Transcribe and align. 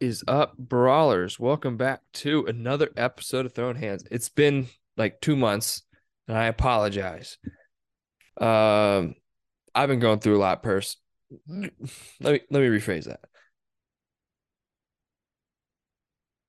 Is 0.00 0.24
up, 0.26 0.56
brawlers? 0.56 1.38
Welcome 1.38 1.76
back 1.76 2.00
to 2.14 2.46
another 2.46 2.88
episode 2.96 3.44
of 3.44 3.52
Throwing 3.52 3.76
Hands. 3.76 4.02
It's 4.10 4.30
been 4.30 4.66
like 4.96 5.20
two 5.20 5.36
months, 5.36 5.82
and 6.26 6.36
I 6.36 6.46
apologize. 6.46 7.36
Um, 8.40 9.14
I've 9.74 9.88
been 9.88 10.00
going 10.00 10.20
through 10.20 10.38
a 10.38 10.40
lot, 10.40 10.62
purse. 10.62 10.96
Let 11.46 11.72
me 12.20 12.40
let 12.50 12.60
me 12.60 12.68
rephrase 12.68 13.04
that. 13.04 13.20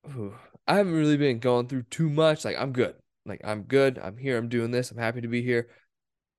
Ooh, 0.07 0.33
I 0.65 0.77
haven't 0.77 0.93
really 0.93 1.17
been 1.17 1.39
going 1.39 1.67
through 1.67 1.83
too 1.83 2.09
much. 2.09 2.45
Like 2.45 2.57
I'm 2.57 2.71
good. 2.71 2.95
Like 3.25 3.41
I'm 3.43 3.63
good. 3.63 3.99
I'm 3.99 4.17
here. 4.17 4.37
I'm 4.37 4.49
doing 4.49 4.71
this. 4.71 4.91
I'm 4.91 4.97
happy 4.97 5.21
to 5.21 5.27
be 5.27 5.43
here. 5.43 5.67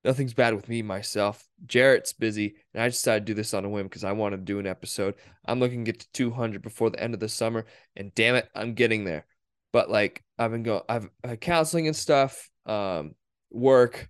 Nothing's 0.05 0.35
bad 0.35 0.55
with 0.55 0.69
me 0.69 0.83
myself. 0.83 1.49
Jarrett's 1.65 2.13
busy, 2.13 2.57
and 2.75 2.83
I 2.83 2.89
decided 2.89 3.25
to 3.25 3.31
do 3.33 3.35
this 3.35 3.55
on 3.55 3.65
a 3.65 3.69
whim 3.69 3.87
because 3.87 4.03
I 4.03 4.13
wanted 4.13 4.39
to 4.39 4.43
do 4.43 4.59
an 4.59 4.67
episode. 4.67 5.15
I'm 5.45 5.61
looking 5.61 5.85
to 5.85 5.93
get 5.93 6.01
to 6.01 6.13
200 6.13 6.61
before 6.61 6.91
the 6.91 7.01
end 7.01 7.15
of 7.15 7.21
the 7.21 7.29
summer, 7.29 7.67
and 7.95 8.15
damn 8.15 8.35
it, 8.35 8.49
I'm 8.55 8.75
getting 8.75 9.05
there. 9.05 9.27
But 9.73 9.91
like 9.91 10.25
I've 10.39 10.51
been 10.51 10.65
going, 10.65 10.83
I've 10.89 11.09
had 11.23 11.41
counseling 11.41 11.87
and 11.87 11.97
stuff, 11.97 12.51
um, 12.67 13.15
work, 13.51 14.09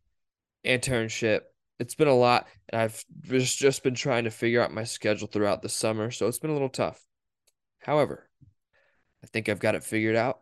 internship. 0.65 1.43
It's 1.79 1.95
been 1.95 2.09
a 2.09 2.15
lot, 2.15 2.47
and 2.71 2.81
I've 2.81 3.05
just 3.23 3.59
just 3.59 3.83
been 3.83 3.95
trying 3.95 4.25
to 4.25 4.31
figure 4.31 4.63
out 4.63 4.73
my 4.73 4.85
schedule 4.85 5.29
throughout 5.29 5.61
the 5.61 5.69
summer, 5.69 6.11
so 6.11 6.27
it's 6.27 6.39
been 6.39 6.51
a 6.51 6.55
little 6.55 6.69
tough. 6.71 7.05
However, 7.81 8.31
I 9.23 9.27
think 9.27 9.49
I've 9.49 9.61
got 9.61 9.75
it 9.75 9.85
figured 9.85 10.17
out. 10.17 10.41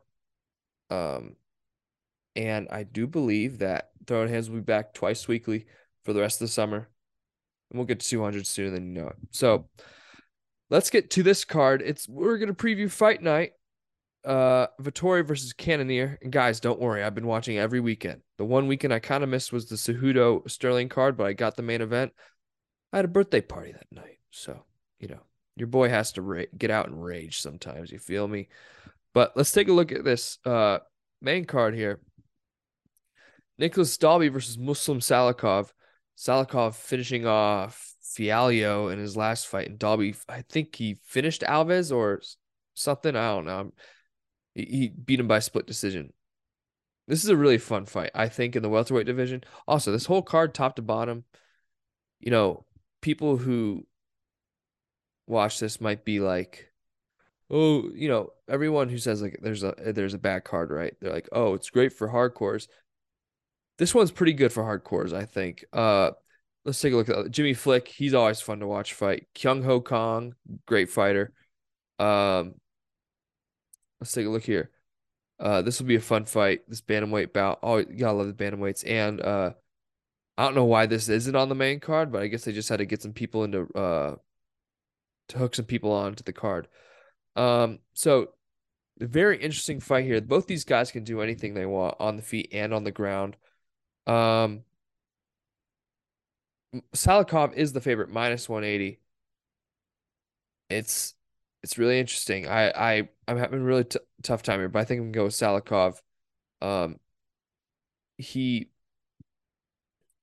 Um, 0.90 1.36
and 2.36 2.68
I 2.70 2.84
do 2.84 3.06
believe 3.06 3.58
that 3.58 3.90
Throwing 4.06 4.28
Hands 4.28 4.48
will 4.48 4.56
be 4.58 4.62
back 4.62 4.94
twice 4.94 5.28
weekly 5.28 5.66
for 6.04 6.12
the 6.12 6.20
rest 6.20 6.40
of 6.40 6.46
the 6.46 6.52
summer. 6.52 6.88
And 7.70 7.78
we'll 7.78 7.86
get 7.86 8.00
to 8.00 8.08
200 8.08 8.46
sooner 8.46 8.70
than 8.70 8.86
you 8.86 9.00
know 9.00 9.08
it. 9.08 9.16
So 9.30 9.68
let's 10.70 10.90
get 10.90 11.10
to 11.10 11.22
this 11.22 11.44
card. 11.44 11.82
It's 11.84 12.08
we're 12.08 12.38
gonna 12.38 12.54
preview 12.54 12.90
fight 12.90 13.22
night. 13.22 13.52
Uh 14.24 14.66
Vettori 14.80 15.26
versus 15.26 15.52
Cannonier. 15.52 16.18
And 16.22 16.32
guys, 16.32 16.60
don't 16.60 16.80
worry, 16.80 17.02
I've 17.02 17.14
been 17.14 17.26
watching 17.26 17.58
every 17.58 17.80
weekend. 17.80 18.22
The 18.38 18.44
one 18.44 18.66
weekend 18.66 18.92
I 18.92 18.98
kind 18.98 19.22
of 19.22 19.30
missed 19.30 19.52
was 19.52 19.66
the 19.66 19.76
Cejudo 19.76 20.48
Sterling 20.50 20.88
card, 20.88 21.16
but 21.16 21.26
I 21.26 21.32
got 21.32 21.56
the 21.56 21.62
main 21.62 21.80
event. 21.80 22.12
I 22.92 22.96
had 22.96 23.04
a 23.04 23.08
birthday 23.08 23.40
party 23.40 23.72
that 23.72 23.86
night. 23.92 24.18
So, 24.30 24.64
you 24.98 25.08
know, 25.08 25.20
your 25.56 25.68
boy 25.68 25.88
has 25.88 26.12
to 26.12 26.22
ra- 26.22 26.44
get 26.56 26.70
out 26.70 26.88
and 26.88 27.02
rage 27.02 27.40
sometimes. 27.40 27.90
You 27.90 27.98
feel 27.98 28.26
me? 28.26 28.48
But 29.14 29.36
let's 29.36 29.52
take 29.52 29.68
a 29.68 29.72
look 29.72 29.92
at 29.92 30.04
this 30.04 30.38
uh 30.44 30.78
main 31.22 31.44
card 31.44 31.74
here. 31.74 32.00
Nicholas 33.60 33.96
Dalby 33.98 34.28
versus 34.28 34.58
Muslim 34.58 35.00
Salikhov. 35.00 35.70
Salikhov 36.16 36.74
finishing 36.74 37.26
off 37.26 37.94
Fialho 38.02 38.90
in 38.92 38.98
his 38.98 39.16
last 39.16 39.46
fight, 39.46 39.68
and 39.68 39.78
Dalby, 39.78 40.14
I 40.28 40.42
think 40.42 40.74
he 40.74 40.98
finished 41.04 41.42
Alves 41.42 41.94
or 41.94 42.22
something. 42.74 43.14
I 43.14 43.34
don't 43.34 43.44
know. 43.44 43.72
He, 44.54 44.64
he 44.64 44.88
beat 44.88 45.20
him 45.20 45.28
by 45.28 45.38
split 45.40 45.66
decision. 45.66 46.12
This 47.06 47.22
is 47.22 47.30
a 47.30 47.36
really 47.36 47.58
fun 47.58 47.84
fight, 47.84 48.10
I 48.14 48.28
think, 48.28 48.56
in 48.56 48.62
the 48.62 48.68
welterweight 48.68 49.06
division. 49.06 49.44
Also, 49.68 49.92
this 49.92 50.06
whole 50.06 50.22
card, 50.22 50.54
top 50.54 50.76
to 50.76 50.82
bottom, 50.82 51.24
you 52.18 52.30
know, 52.30 52.64
people 53.02 53.36
who 53.36 53.86
watch 55.26 55.60
this 55.60 55.80
might 55.80 56.04
be 56.04 56.20
like, 56.20 56.70
oh, 57.50 57.90
you 57.94 58.08
know, 58.08 58.30
everyone 58.48 58.88
who 58.88 58.98
says 58.98 59.20
like 59.20 59.38
there's 59.42 59.64
a 59.64 59.74
there's 59.78 60.14
a 60.14 60.18
bad 60.18 60.44
card, 60.44 60.70
right? 60.70 60.94
They're 61.00 61.12
like, 61.12 61.28
oh, 61.32 61.54
it's 61.54 61.70
great 61.70 61.92
for 61.92 62.08
hardcores. 62.08 62.68
This 63.80 63.94
one's 63.94 64.10
pretty 64.10 64.34
good 64.34 64.52
for 64.52 64.62
hardcores, 64.62 65.14
I 65.14 65.24
think. 65.24 65.64
Uh, 65.72 66.10
let's 66.66 66.78
take 66.78 66.92
a 66.92 66.96
look 66.96 67.08
at 67.08 67.30
Jimmy 67.30 67.54
Flick. 67.54 67.88
He's 67.88 68.12
always 68.12 68.38
fun 68.38 68.60
to 68.60 68.66
watch 68.66 68.92
fight. 68.92 69.26
Kyung 69.34 69.62
Ho 69.62 69.80
Kong, 69.80 70.34
great 70.66 70.90
fighter. 70.90 71.32
Um, 71.98 72.56
let's 73.98 74.12
take 74.12 74.26
a 74.26 74.28
look 74.28 74.42
here. 74.42 74.70
Uh, 75.38 75.62
this 75.62 75.80
will 75.80 75.86
be 75.86 75.96
a 75.96 76.00
fun 76.00 76.26
fight. 76.26 76.60
This 76.68 76.82
bantamweight 76.82 77.32
bout. 77.32 77.60
Oh, 77.62 77.78
you 77.78 77.86
gotta 77.86 78.18
love 78.18 78.26
the 78.26 78.34
bantamweights. 78.34 78.86
And 78.86 79.18
uh, 79.22 79.52
I 80.36 80.44
don't 80.44 80.56
know 80.56 80.66
why 80.66 80.84
this 80.84 81.08
isn't 81.08 81.34
on 81.34 81.48
the 81.48 81.54
main 81.54 81.80
card, 81.80 82.12
but 82.12 82.22
I 82.22 82.26
guess 82.26 82.44
they 82.44 82.52
just 82.52 82.68
had 82.68 82.80
to 82.80 82.84
get 82.84 83.00
some 83.00 83.14
people 83.14 83.44
into 83.44 83.66
uh 83.74 84.16
to 85.28 85.38
hook 85.38 85.54
some 85.54 85.64
people 85.64 85.90
onto 85.90 86.22
the 86.22 86.34
card. 86.34 86.68
Um, 87.34 87.78
so 87.94 88.34
very 88.98 89.38
interesting 89.38 89.80
fight 89.80 90.04
here. 90.04 90.20
Both 90.20 90.46
these 90.46 90.64
guys 90.64 90.90
can 90.90 91.02
do 91.02 91.22
anything 91.22 91.54
they 91.54 91.64
want 91.64 91.94
on 91.98 92.18
the 92.18 92.22
feet 92.22 92.50
and 92.52 92.74
on 92.74 92.84
the 92.84 92.92
ground. 92.92 93.38
Um, 94.10 94.64
is 96.82 97.72
the 97.72 97.80
favorite, 97.80 98.10
minus 98.10 98.48
180. 98.48 98.98
It's 100.68 101.14
it's 101.62 101.78
really 101.78 102.00
interesting. 102.00 102.48
I 102.48 102.70
I 102.70 103.08
I'm 103.28 103.36
having 103.38 103.60
a 103.60 103.64
really 103.64 103.84
t 103.84 103.98
tough 104.22 104.42
time 104.42 104.58
here, 104.60 104.68
but 104.68 104.80
I 104.80 104.84
think 104.84 105.00
I'm 105.00 105.12
gonna 105.12 105.22
go 105.22 105.24
with 105.24 105.34
Salikhov. 105.34 106.00
Um, 106.60 106.98
he 108.18 108.70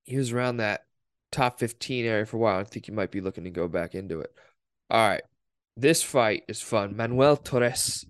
he 0.04 0.18
was 0.18 0.32
around 0.32 0.58
that 0.58 0.86
top 1.32 1.60
15 1.60 2.06
area 2.06 2.26
for 2.26 2.38
a 2.38 2.40
while. 2.40 2.60
I 2.60 2.64
think 2.64 2.86
he 2.86 2.92
might 2.92 3.12
be 3.12 3.22
looking 3.22 3.44
to 3.46 3.50
go 3.50 3.68
back 3.68 3.96
into 3.96 4.20
it. 4.22 4.34
All 4.90 5.08
right. 5.08 5.24
This 5.76 6.02
fight 6.04 6.44
is 6.48 6.62
fun. 6.62 6.96
Manuel 6.96 7.38
Torres 7.38 8.06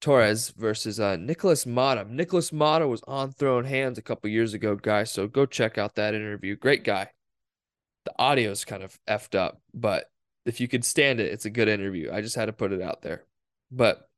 Torres 0.00 0.50
versus 0.50 1.00
uh 1.00 1.16
Nicholas 1.16 1.64
Motta. 1.64 2.08
Nicholas 2.08 2.50
Motta 2.50 2.88
was 2.88 3.02
on 3.06 3.32
Throwing 3.32 3.64
Hands 3.64 3.96
a 3.96 4.02
couple 4.02 4.30
years 4.30 4.54
ago, 4.54 4.76
guys. 4.76 5.10
So 5.10 5.26
go 5.26 5.46
check 5.46 5.78
out 5.78 5.94
that 5.96 6.14
interview. 6.14 6.56
Great 6.56 6.84
guy. 6.84 7.10
The 8.04 8.12
audio 8.18 8.50
is 8.50 8.64
kind 8.64 8.82
of 8.82 8.98
effed 9.08 9.34
up, 9.34 9.60
but 9.74 10.10
if 10.44 10.60
you 10.60 10.68
could 10.68 10.84
stand 10.84 11.18
it, 11.18 11.32
it's 11.32 11.44
a 11.44 11.50
good 11.50 11.68
interview. 11.68 12.10
I 12.12 12.20
just 12.20 12.36
had 12.36 12.46
to 12.46 12.52
put 12.52 12.72
it 12.72 12.80
out 12.80 13.02
there. 13.02 13.24
But 13.70 14.08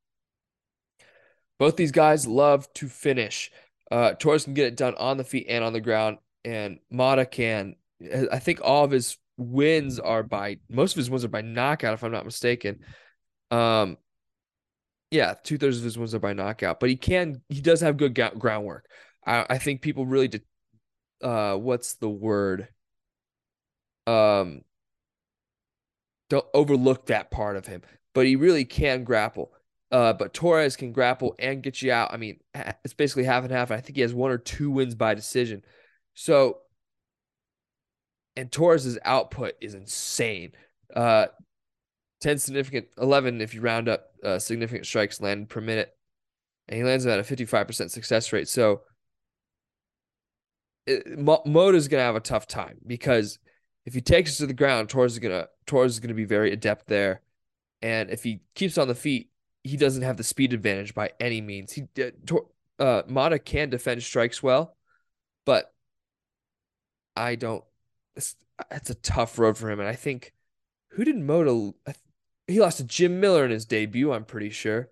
both 1.58 1.76
these 1.76 1.92
guys 1.92 2.26
love 2.26 2.70
to 2.74 2.88
finish. 2.88 3.50
Uh, 3.90 4.12
Torres 4.12 4.44
can 4.44 4.54
get 4.54 4.66
it 4.66 4.76
done 4.76 4.94
on 4.96 5.16
the 5.16 5.24
feet 5.24 5.46
and 5.48 5.64
on 5.64 5.72
the 5.72 5.80
ground, 5.80 6.18
and 6.44 6.78
Motta 6.92 7.28
can. 7.28 7.76
I 8.30 8.38
think 8.38 8.60
all 8.62 8.84
of 8.84 8.90
his 8.90 9.16
wins 9.38 9.98
are 9.98 10.22
by 10.22 10.58
most 10.68 10.92
of 10.92 10.98
his 10.98 11.08
wins 11.08 11.24
are 11.24 11.28
by 11.28 11.40
knockout, 11.40 11.94
if 11.94 12.04
I'm 12.04 12.12
not 12.12 12.26
mistaken. 12.26 12.80
Um, 13.50 13.96
yeah, 15.10 15.34
two 15.42 15.58
thirds 15.58 15.78
of 15.78 15.84
his 15.84 15.96
wins 15.96 16.14
are 16.14 16.19
by 16.19 16.32
knockout, 16.32 16.80
but 16.80 16.91
he 16.91 16.96
can. 16.96 17.41
He 17.48 17.60
does 17.60 17.80
have 17.80 17.96
good 17.96 18.14
groundwork. 18.38 18.86
I, 19.26 19.46
I 19.50 19.58
think 19.58 19.80
people 19.80 20.06
really. 20.06 20.30
Uh, 21.22 21.56
what's 21.56 21.94
the 21.94 22.08
word? 22.08 22.69
Um, 24.06 24.62
don't 26.30 26.46
overlook 26.54 27.06
that 27.06 27.30
part 27.30 27.56
of 27.56 27.66
him, 27.66 27.82
but 28.14 28.26
he 28.26 28.36
really 28.36 28.64
can 28.64 29.04
grapple. 29.04 29.52
Uh, 29.91 30.12
but 30.12 30.34
Torres 30.34 30.76
can 30.76 30.92
grapple 30.92 31.34
and 31.38 31.62
get 31.62 31.81
you 31.81 31.90
out. 31.90 32.12
I 32.12 32.19
mean, 32.19 32.40
it's 32.84 32.94
basically 32.94 33.25
half 33.25 33.44
and 33.44 33.52
half. 33.52 33.70
I 33.70 33.81
think 33.81 33.96
he 33.96 34.02
has 34.02 34.12
one 34.12 34.31
or 34.31 34.38
two 34.38 34.70
wins 34.70 34.94
by 34.94 35.14
decision. 35.14 35.62
So, 36.14 36.58
and 38.37 38.52
Torres's 38.52 38.99
output 39.05 39.55
is 39.62 39.75
insane. 39.75 40.52
Uh, 40.94 41.26
10 42.20 42.38
significant, 42.38 42.88
11 42.99 43.40
if 43.40 43.55
you 43.55 43.60
round 43.60 43.88
up 43.88 44.07
uh, 44.25 44.38
significant 44.38 44.87
strikes 44.87 45.20
landed 45.20 45.49
per 45.49 45.61
minute. 45.61 45.91
And 46.69 46.76
he 46.76 46.85
lands 46.85 47.06
at 47.06 47.19
a 47.19 47.23
55% 47.23 47.91
success 47.91 48.32
rate. 48.32 48.49
So, 48.49 48.82
it, 50.87 51.19
going 51.88 52.00
to 52.00 52.05
have 52.05 52.17
a 52.17 52.20
tough 52.20 52.47
time 52.47 52.79
because 52.87 53.38
if 53.85 53.94
he 53.94 54.00
takes 54.00 54.32
us 54.32 54.37
to 54.38 54.47
the 54.47 54.55
ground, 54.55 54.88
Torres 54.88 55.12
is 55.12 55.19
going 55.19 55.32
to 55.32 55.49
Torres 55.67 55.93
is 55.93 56.00
to 56.09 56.15
be 56.15 56.25
very 56.25 56.53
adept 56.53 56.87
there. 56.87 57.23
And 57.81 58.11
if 58.11 58.23
he 58.23 58.41
keeps 58.55 58.79
on 58.79 58.88
the 58.88 58.94
feet, 58.94 59.31
he 59.62 59.76
doesn't 59.76 60.03
have 60.03 60.17
the 60.17 60.25
speed 60.25 60.53
advantage 60.53 60.94
by 60.94 61.12
any 61.20 61.41
means. 61.41 61.73
He 61.73 61.82
uh, 62.03 62.11
Tor- 62.26 62.49
uh 62.79 63.03
Motta 63.03 63.43
can 63.43 63.70
defend 63.70 64.03
strikes 64.03 64.43
well, 64.43 64.76
but 65.44 65.73
I 67.17 67.35
don't 67.35 67.65
it's, 68.17 68.37
it's 68.70 68.91
a 68.91 68.94
tough 68.94 69.38
road 69.38 69.56
for 69.56 69.70
him 69.70 69.81
and 69.81 69.88
I 69.88 69.94
think 69.94 70.32
who 70.91 71.05
did 71.05 71.17
th- 71.93 71.99
he 72.48 72.60
lost 72.60 72.78
to 72.78 72.84
Jim 72.84 73.20
Miller 73.20 73.44
in 73.44 73.50
his 73.50 73.66
debut, 73.66 74.12
I'm 74.12 74.24
pretty 74.24 74.50
sure. 74.50 74.88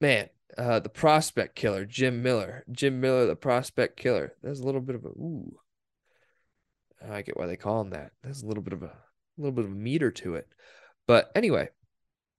Man, 0.00 0.28
uh, 0.58 0.80
the 0.80 0.88
prospect 0.88 1.54
killer, 1.54 1.84
Jim 1.84 2.22
Miller. 2.22 2.64
Jim 2.70 3.00
Miller, 3.00 3.26
the 3.26 3.36
prospect 3.36 3.96
killer. 3.96 4.34
There's 4.42 4.60
a 4.60 4.64
little 4.64 4.80
bit 4.80 4.96
of 4.96 5.04
a 5.04 5.08
ooh. 5.08 5.58
I 7.08 7.22
get 7.22 7.36
why 7.36 7.46
they 7.46 7.56
call 7.56 7.82
him 7.82 7.90
that. 7.90 8.12
There's 8.22 8.42
a 8.42 8.46
little 8.46 8.62
bit 8.62 8.72
of 8.72 8.82
a, 8.82 8.86
a 8.86 9.38
little 9.38 9.52
bit 9.52 9.66
of 9.66 9.70
meter 9.70 10.10
to 10.10 10.36
it. 10.36 10.48
But 11.06 11.30
anyway, 11.36 11.68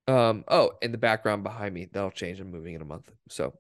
um, 0.08 0.44
oh, 0.48 0.72
in 0.82 0.92
the 0.92 0.98
background 0.98 1.44
behind 1.44 1.74
me, 1.74 1.88
that'll 1.92 2.12
change. 2.12 2.40
I'm 2.40 2.52
moving 2.52 2.74
in 2.74 2.82
a 2.82 2.86
month. 2.86 3.10
So 3.30 3.54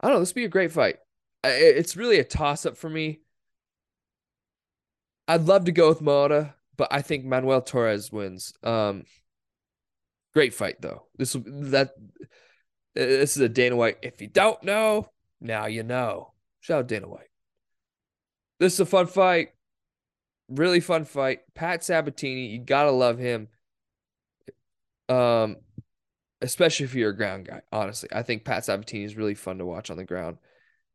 I 0.00 0.06
don't 0.06 0.16
know. 0.16 0.20
This 0.20 0.30
would 0.30 0.40
be 0.40 0.44
a 0.44 0.48
great 0.48 0.72
fight. 0.72 0.96
It's 1.44 1.96
really 1.96 2.18
a 2.18 2.24
toss 2.24 2.66
up 2.66 2.76
for 2.76 2.88
me. 2.88 3.20
I'd 5.28 5.46
love 5.46 5.66
to 5.66 5.72
go 5.72 5.88
with 5.88 6.00
Motta, 6.00 6.54
but 6.78 6.88
I 6.90 7.02
think 7.02 7.26
Manuel 7.26 7.60
Torres 7.60 8.10
wins. 8.10 8.54
Um, 8.62 9.04
great 10.32 10.54
fight 10.54 10.80
though. 10.80 11.02
This 11.18 11.34
that 11.34 11.90
this 12.94 13.36
is 13.36 13.42
a 13.42 13.48
Dana 13.48 13.76
White. 13.76 13.98
If 14.02 14.22
you 14.22 14.28
don't 14.28 14.62
know, 14.62 15.10
now 15.40 15.66
you 15.66 15.82
know. 15.82 16.32
Shout 16.60 16.78
out 16.78 16.88
Dana 16.88 17.08
White. 17.08 17.28
This 18.60 18.74
is 18.74 18.80
a 18.80 18.86
fun 18.86 19.08
fight. 19.08 19.50
Really 20.48 20.80
fun 20.80 21.04
fight. 21.04 21.40
Pat 21.54 21.84
Sabatini, 21.84 22.46
you 22.46 22.60
gotta 22.60 22.92
love 22.92 23.18
him. 23.18 23.48
Um, 25.08 25.56
especially 26.40 26.84
if 26.84 26.94
you're 26.94 27.10
a 27.10 27.16
ground 27.16 27.46
guy. 27.46 27.62
Honestly, 27.72 28.08
I 28.12 28.22
think 28.22 28.44
Pat 28.44 28.64
Sabatini 28.64 29.04
is 29.04 29.16
really 29.16 29.34
fun 29.34 29.58
to 29.58 29.66
watch 29.66 29.90
on 29.90 29.96
the 29.96 30.04
ground, 30.04 30.38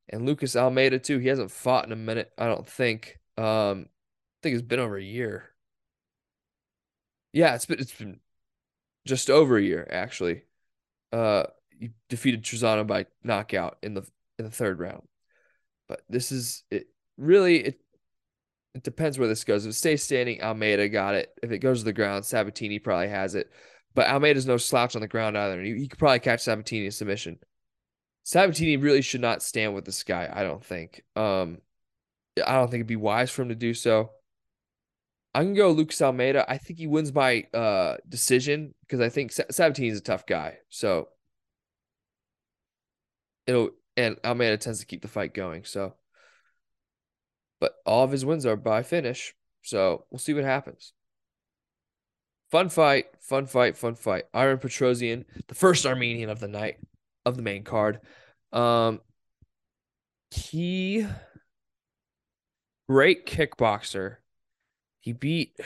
and 0.09 0.25
Lucas 0.25 0.55
Almeida 0.55 0.97
too. 0.97 1.19
He 1.19 1.27
hasn't 1.27 1.51
fought 1.51 1.85
in 1.85 1.91
a 1.91 1.97
minute. 1.97 2.31
I 2.37 2.47
don't 2.47 2.67
think. 2.67 3.19
Um, 3.37 3.87
I 3.87 4.39
think 4.43 4.53
it's 4.55 4.61
been 4.61 4.79
over 4.79 4.97
a 4.97 5.03
year. 5.03 5.52
Yeah, 7.33 7.55
it's 7.55 7.65
been 7.65 7.79
it's 7.79 7.93
been 7.93 8.19
just 9.05 9.29
over 9.29 9.57
a 9.57 9.61
year 9.61 9.85
actually. 9.89 10.43
Uh, 11.11 11.43
he 11.69 11.91
defeated 12.09 12.43
Trizano 12.43 12.87
by 12.87 13.07
knockout 13.23 13.77
in 13.83 13.93
the 13.93 14.03
in 14.39 14.45
the 14.45 14.51
third 14.51 14.79
round. 14.79 15.03
But 15.87 16.01
this 16.09 16.31
is 16.31 16.63
it. 16.71 16.87
Really, 17.17 17.57
it 17.57 17.81
it 18.73 18.83
depends 18.83 19.19
where 19.19 19.27
this 19.27 19.43
goes. 19.43 19.65
If 19.65 19.71
it 19.71 19.75
stays 19.75 20.03
standing, 20.03 20.41
Almeida 20.41 20.89
got 20.89 21.15
it. 21.15 21.31
If 21.43 21.51
it 21.51 21.59
goes 21.59 21.79
to 21.79 21.85
the 21.85 21.93
ground, 21.93 22.25
Sabatini 22.25 22.79
probably 22.79 23.09
has 23.09 23.35
it. 23.35 23.51
But 23.93 24.07
Almeida's 24.07 24.47
no 24.47 24.57
slouch 24.57 24.95
on 24.95 25.01
the 25.01 25.07
ground 25.07 25.37
either. 25.37 25.61
He, 25.61 25.77
he 25.77 25.87
could 25.87 25.99
probably 25.99 26.19
catch 26.19 26.41
Sabatini 26.41 26.85
in 26.85 26.91
submission. 26.91 27.39
Sabatini 28.23 28.77
really 28.77 29.01
should 29.01 29.21
not 29.21 29.43
stand 29.43 29.75
with 29.75 29.85
this 29.85 30.03
guy. 30.03 30.29
I 30.31 30.43
don't 30.43 30.63
think. 30.63 31.03
Um, 31.15 31.59
I 32.45 32.53
don't 32.53 32.67
think 32.71 32.81
it'd 32.81 32.87
be 32.87 32.95
wise 32.95 33.29
for 33.29 33.43
him 33.43 33.49
to 33.49 33.55
do 33.55 33.73
so. 33.73 34.11
I 35.35 35.41
can 35.41 35.53
go 35.53 35.71
Lucas 35.71 36.01
Almeida. 36.01 36.45
I 36.47 36.57
think 36.57 36.79
he 36.79 36.87
wins 36.87 37.11
by 37.11 37.47
uh 37.53 37.97
decision 38.07 38.73
because 38.81 39.01
I 39.01 39.09
think 39.09 39.31
Sabatini 39.31 39.87
is 39.87 39.99
a 39.99 40.03
tough 40.03 40.25
guy. 40.25 40.57
So 40.69 41.09
it'll 43.47 43.71
and 43.95 44.17
Almeida 44.23 44.57
tends 44.57 44.79
to 44.79 44.85
keep 44.85 45.01
the 45.01 45.07
fight 45.07 45.33
going. 45.33 45.65
So, 45.65 45.95
but 47.59 47.75
all 47.85 48.03
of 48.03 48.11
his 48.11 48.25
wins 48.25 48.45
are 48.45 48.55
by 48.55 48.83
finish. 48.83 49.33
So 49.61 50.05
we'll 50.09 50.19
see 50.19 50.33
what 50.33 50.43
happens. 50.43 50.93
Fun 52.51 52.69
fight, 52.69 53.05
fun 53.19 53.45
fight, 53.47 53.77
fun 53.77 53.95
fight. 53.95 54.25
Armen 54.33 54.57
Petrosyan, 54.57 55.25
the 55.47 55.55
first 55.55 55.85
Armenian 55.85 56.29
of 56.29 56.39
the 56.39 56.47
night 56.47 56.77
of 57.25 57.35
the 57.35 57.41
main 57.41 57.63
card. 57.63 57.99
Um, 58.51 59.01
he 60.29 61.07
great 62.87 63.25
kickboxer. 63.25 64.17
He 65.03 65.11
beat 65.11 65.59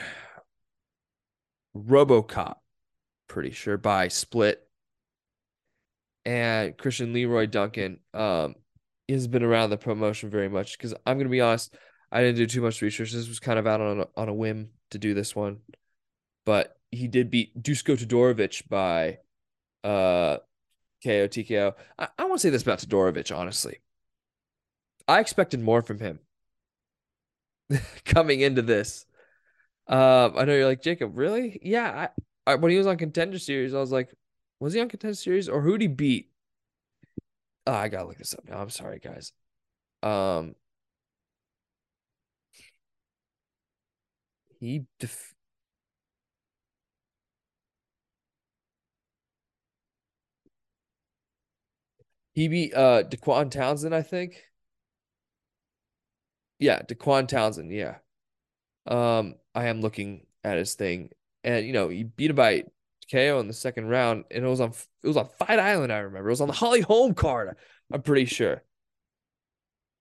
RoboCop, 1.76 2.56
pretty 3.28 3.52
sure 3.52 3.78
by 3.78 4.08
split. 4.08 4.68
And 6.24 6.76
Christian 6.76 7.12
Leroy 7.12 7.46
Duncan 7.46 8.00
um 8.12 8.56
has 9.08 9.28
been 9.28 9.44
around 9.44 9.70
the 9.70 9.78
promotion 9.78 10.28
very 10.28 10.48
much 10.48 10.76
because 10.76 10.92
I'm 11.06 11.18
gonna 11.18 11.30
be 11.30 11.40
honest, 11.40 11.72
I 12.10 12.20
didn't 12.20 12.38
do 12.38 12.46
too 12.46 12.60
much 12.62 12.82
research. 12.82 13.12
This 13.12 13.28
was 13.28 13.38
kind 13.38 13.60
of 13.60 13.66
out 13.68 13.80
on 13.80 14.00
a, 14.00 14.06
on 14.16 14.28
a 14.28 14.34
whim 14.34 14.70
to 14.90 14.98
do 14.98 15.14
this 15.14 15.36
one, 15.36 15.58
but 16.44 16.76
he 16.90 17.06
did 17.06 17.30
beat 17.30 17.62
Dusko 17.62 17.96
Todorovic 17.96 18.68
by 18.68 19.18
uh 19.84 20.38
KO 21.04 21.28
TKO. 21.28 21.74
I, 21.96 22.08
I 22.18 22.24
want 22.24 22.40
to 22.40 22.42
say 22.42 22.50
this 22.50 22.62
about 22.62 22.80
Todorovic, 22.80 23.34
honestly. 23.34 23.78
I 25.06 25.20
expected 25.20 25.60
more 25.60 25.80
from 25.82 26.00
him 26.00 26.18
coming 28.04 28.40
into 28.40 28.62
this. 28.62 29.06
Um, 29.88 30.34
I 30.36 30.44
know 30.44 30.54
you're 30.54 30.66
like 30.66 30.82
Jacob, 30.82 31.16
really? 31.16 31.58
Yeah. 31.62 32.08
I, 32.46 32.52
I 32.52 32.54
when 32.56 32.70
he 32.70 32.78
was 32.78 32.86
on 32.86 32.98
Contender 32.98 33.38
Series, 33.38 33.74
I 33.74 33.78
was 33.80 33.92
like, 33.92 34.12
was 34.60 34.74
he 34.74 34.80
on 34.80 34.88
Contender 34.88 35.14
Series 35.14 35.48
or 35.48 35.62
who'd 35.62 35.80
he 35.80 35.86
beat? 35.86 36.30
Oh, 37.66 37.72
I 37.72 37.88
gotta 37.88 38.06
look 38.08 38.18
this 38.18 38.34
up 38.34 38.44
now. 38.48 38.60
I'm 38.60 38.70
sorry, 38.70 38.98
guys. 38.98 39.32
Um, 40.02 40.56
he 44.60 44.84
def- 44.98 45.34
He 52.32 52.48
beat 52.48 52.72
uh 52.72 53.02
Dequan 53.02 53.50
Townsend, 53.50 53.94
I 53.94 54.00
think. 54.00 54.42
Yeah, 56.58 56.82
Dequan 56.82 57.28
Townsend, 57.28 57.70
yeah. 57.72 57.98
Um, 58.86 59.36
I 59.58 59.66
am 59.66 59.80
looking 59.80 60.26
at 60.44 60.56
his 60.56 60.74
thing. 60.74 61.10
And 61.44 61.66
you 61.66 61.72
know, 61.72 61.88
he 61.88 62.04
beat 62.04 62.30
him 62.30 62.36
by 62.36 62.64
KO 63.10 63.40
in 63.40 63.48
the 63.48 63.54
second 63.54 63.88
round, 63.88 64.24
and 64.30 64.44
it 64.44 64.48
was 64.48 64.60
on 64.60 64.70
it 65.02 65.06
was 65.06 65.16
on 65.16 65.28
Fight 65.38 65.58
Island, 65.58 65.92
I 65.92 65.98
remember. 65.98 66.28
It 66.28 66.32
was 66.32 66.40
on 66.40 66.48
the 66.48 66.54
Holly 66.54 66.80
Holm 66.80 67.14
card, 67.14 67.56
I'm 67.92 68.02
pretty 68.02 68.26
sure. 68.26 68.62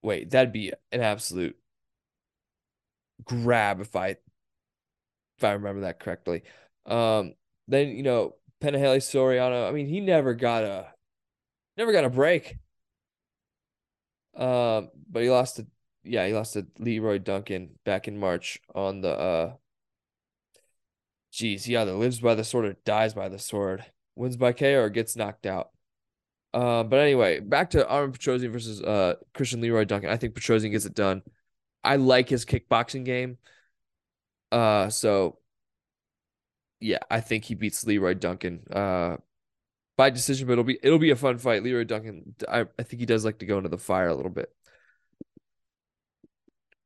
Wait, 0.01 0.30
that'd 0.30 0.54
be 0.54 0.74
an 0.92 1.01
absolute 1.01 1.57
grab 3.24 3.81
if 3.81 3.95
I 3.95 4.18
if 5.38 5.44
I 5.44 5.54
remember 5.54 5.81
that 5.81 6.00
correctly. 6.00 6.44
Um, 6.86 7.33
then 7.68 7.89
you 7.89 8.04
know, 8.04 8.36
Punahele 8.62 8.98
Soriano, 8.98 9.68
I 9.68 9.71
mean, 9.71 9.88
he 9.88 10.01
never 10.01 10.33
got 10.33 10.63
a 10.63 10.88
never 11.77 11.92
got 11.92 12.06
a 12.06 12.09
break. 12.09 12.57
Um, 14.36 14.89
but 15.09 15.24
he 15.24 15.30
lost 15.30 15.56
to 15.57 15.68
yeah, 16.07 16.25
he 16.27 16.33
lost 16.33 16.54
to 16.54 16.65
Leroy 16.80 17.19
Duncan 17.19 17.71
back 17.86 18.07
in 18.07 18.18
March 18.19 18.59
on 18.74 19.01
the 19.01 19.12
uh 19.12 19.54
geez, 21.31 21.65
he 21.65 21.75
either 21.77 21.94
lives 21.94 22.19
by 22.19 22.36
the 22.36 22.44
sword 22.44 22.65
or 22.65 22.74
dies 22.86 23.13
by 23.13 23.30
the 23.30 23.39
sword. 23.39 23.86
Wins 24.15 24.38
by 24.38 24.54
KO 24.54 24.81
or 24.81 24.89
gets 24.89 25.15
knocked 25.15 25.45
out. 25.45 25.69
Uh, 26.54 26.83
but 26.83 26.99
anyway, 26.99 27.40
back 27.40 27.69
to 27.71 27.87
Armen 27.87 28.14
Petrosyan 28.14 28.52
versus 28.52 28.81
uh 28.81 29.16
Christian 29.33 29.61
Leroy 29.61 29.85
Duncan. 29.85 30.09
I 30.09 30.18
think 30.18 30.33
Petrosyan 30.33 30.71
gets 30.71 30.85
it 30.85 30.95
done. 30.95 31.21
I 31.83 31.97
like 31.97 32.30
his 32.30 32.45
kickboxing 32.45 33.06
game. 33.06 33.37
Uh, 34.52 34.90
so 34.90 35.40
yeah, 36.80 36.99
I 37.09 37.21
think 37.21 37.45
he 37.45 37.56
beats 37.56 37.85
Leroy 37.85 38.14
Duncan. 38.14 38.64
Uh, 38.71 39.18
by 39.97 40.11
decision, 40.11 40.47
but 40.47 40.54
it'll 40.54 40.64
be 40.64 40.80
it'll 40.83 40.99
be 40.99 41.11
a 41.11 41.16
fun 41.16 41.37
fight. 41.40 41.64
Leroy 41.64 41.83
Duncan, 41.83 42.35
I, 42.47 42.61
I 42.80 42.83
think 42.83 42.99
he 42.99 43.06
does 43.06 43.26
like 43.26 43.40
to 43.40 43.45
go 43.45 43.57
into 43.57 43.69
the 43.69 43.78
fire 43.80 44.07
a 44.07 44.16
little 44.16 44.31
bit. 44.31 44.54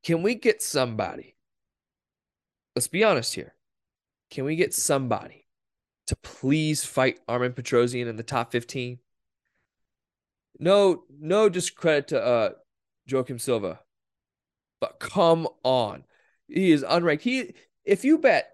Can 0.02 0.22
we 0.22 0.34
get 0.34 0.62
somebody? 0.62 1.36
Let's 2.74 2.88
be 2.88 3.04
honest 3.04 3.34
here. 3.34 3.54
Can 4.30 4.44
we 4.44 4.56
get 4.56 4.74
somebody 4.74 5.46
to 6.06 6.16
please 6.16 6.84
fight 6.84 7.20
Armen 7.28 7.52
Petrosyan 7.52 8.06
in 8.08 8.16
the 8.16 8.22
top 8.22 8.50
15? 8.50 8.98
No, 10.58 11.04
no 11.10 11.48
discredit 11.48 12.08
to 12.08 12.22
uh 12.22 12.50
Joaquim 13.10 13.38
Silva. 13.38 13.80
But 14.80 14.98
come 14.98 15.48
on. 15.62 16.04
He 16.48 16.72
is 16.72 16.82
unranked. 16.82 17.22
He 17.22 17.54
if 17.84 18.04
you 18.04 18.18
bet 18.18 18.50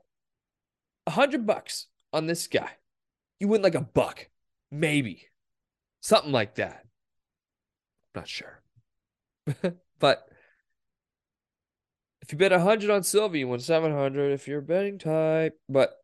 a 1.07 1.11
hundred 1.11 1.47
bucks 1.47 1.87
on 2.13 2.27
this 2.27 2.47
guy, 2.47 2.71
you 3.41 3.49
win 3.49 3.63
like 3.63 3.75
a 3.75 3.81
buck. 3.81 4.29
Maybe. 4.71 5.29
Something 6.01 6.33
like 6.33 6.57
that. 6.57 6.85
I'm 8.15 8.21
not 8.21 8.29
sure. 8.29 8.63
but 9.99 10.28
if 12.29 12.33
you 12.33 12.39
bet 12.39 12.53
100 12.53 12.91
on 12.91 13.03
Silva, 13.05 13.39
you 13.39 13.49
win 13.49 13.59
700 13.59 14.33
if 14.33 14.47
you're 14.47 14.61
betting 14.61 14.99
type. 14.99 15.59
But 15.67 15.97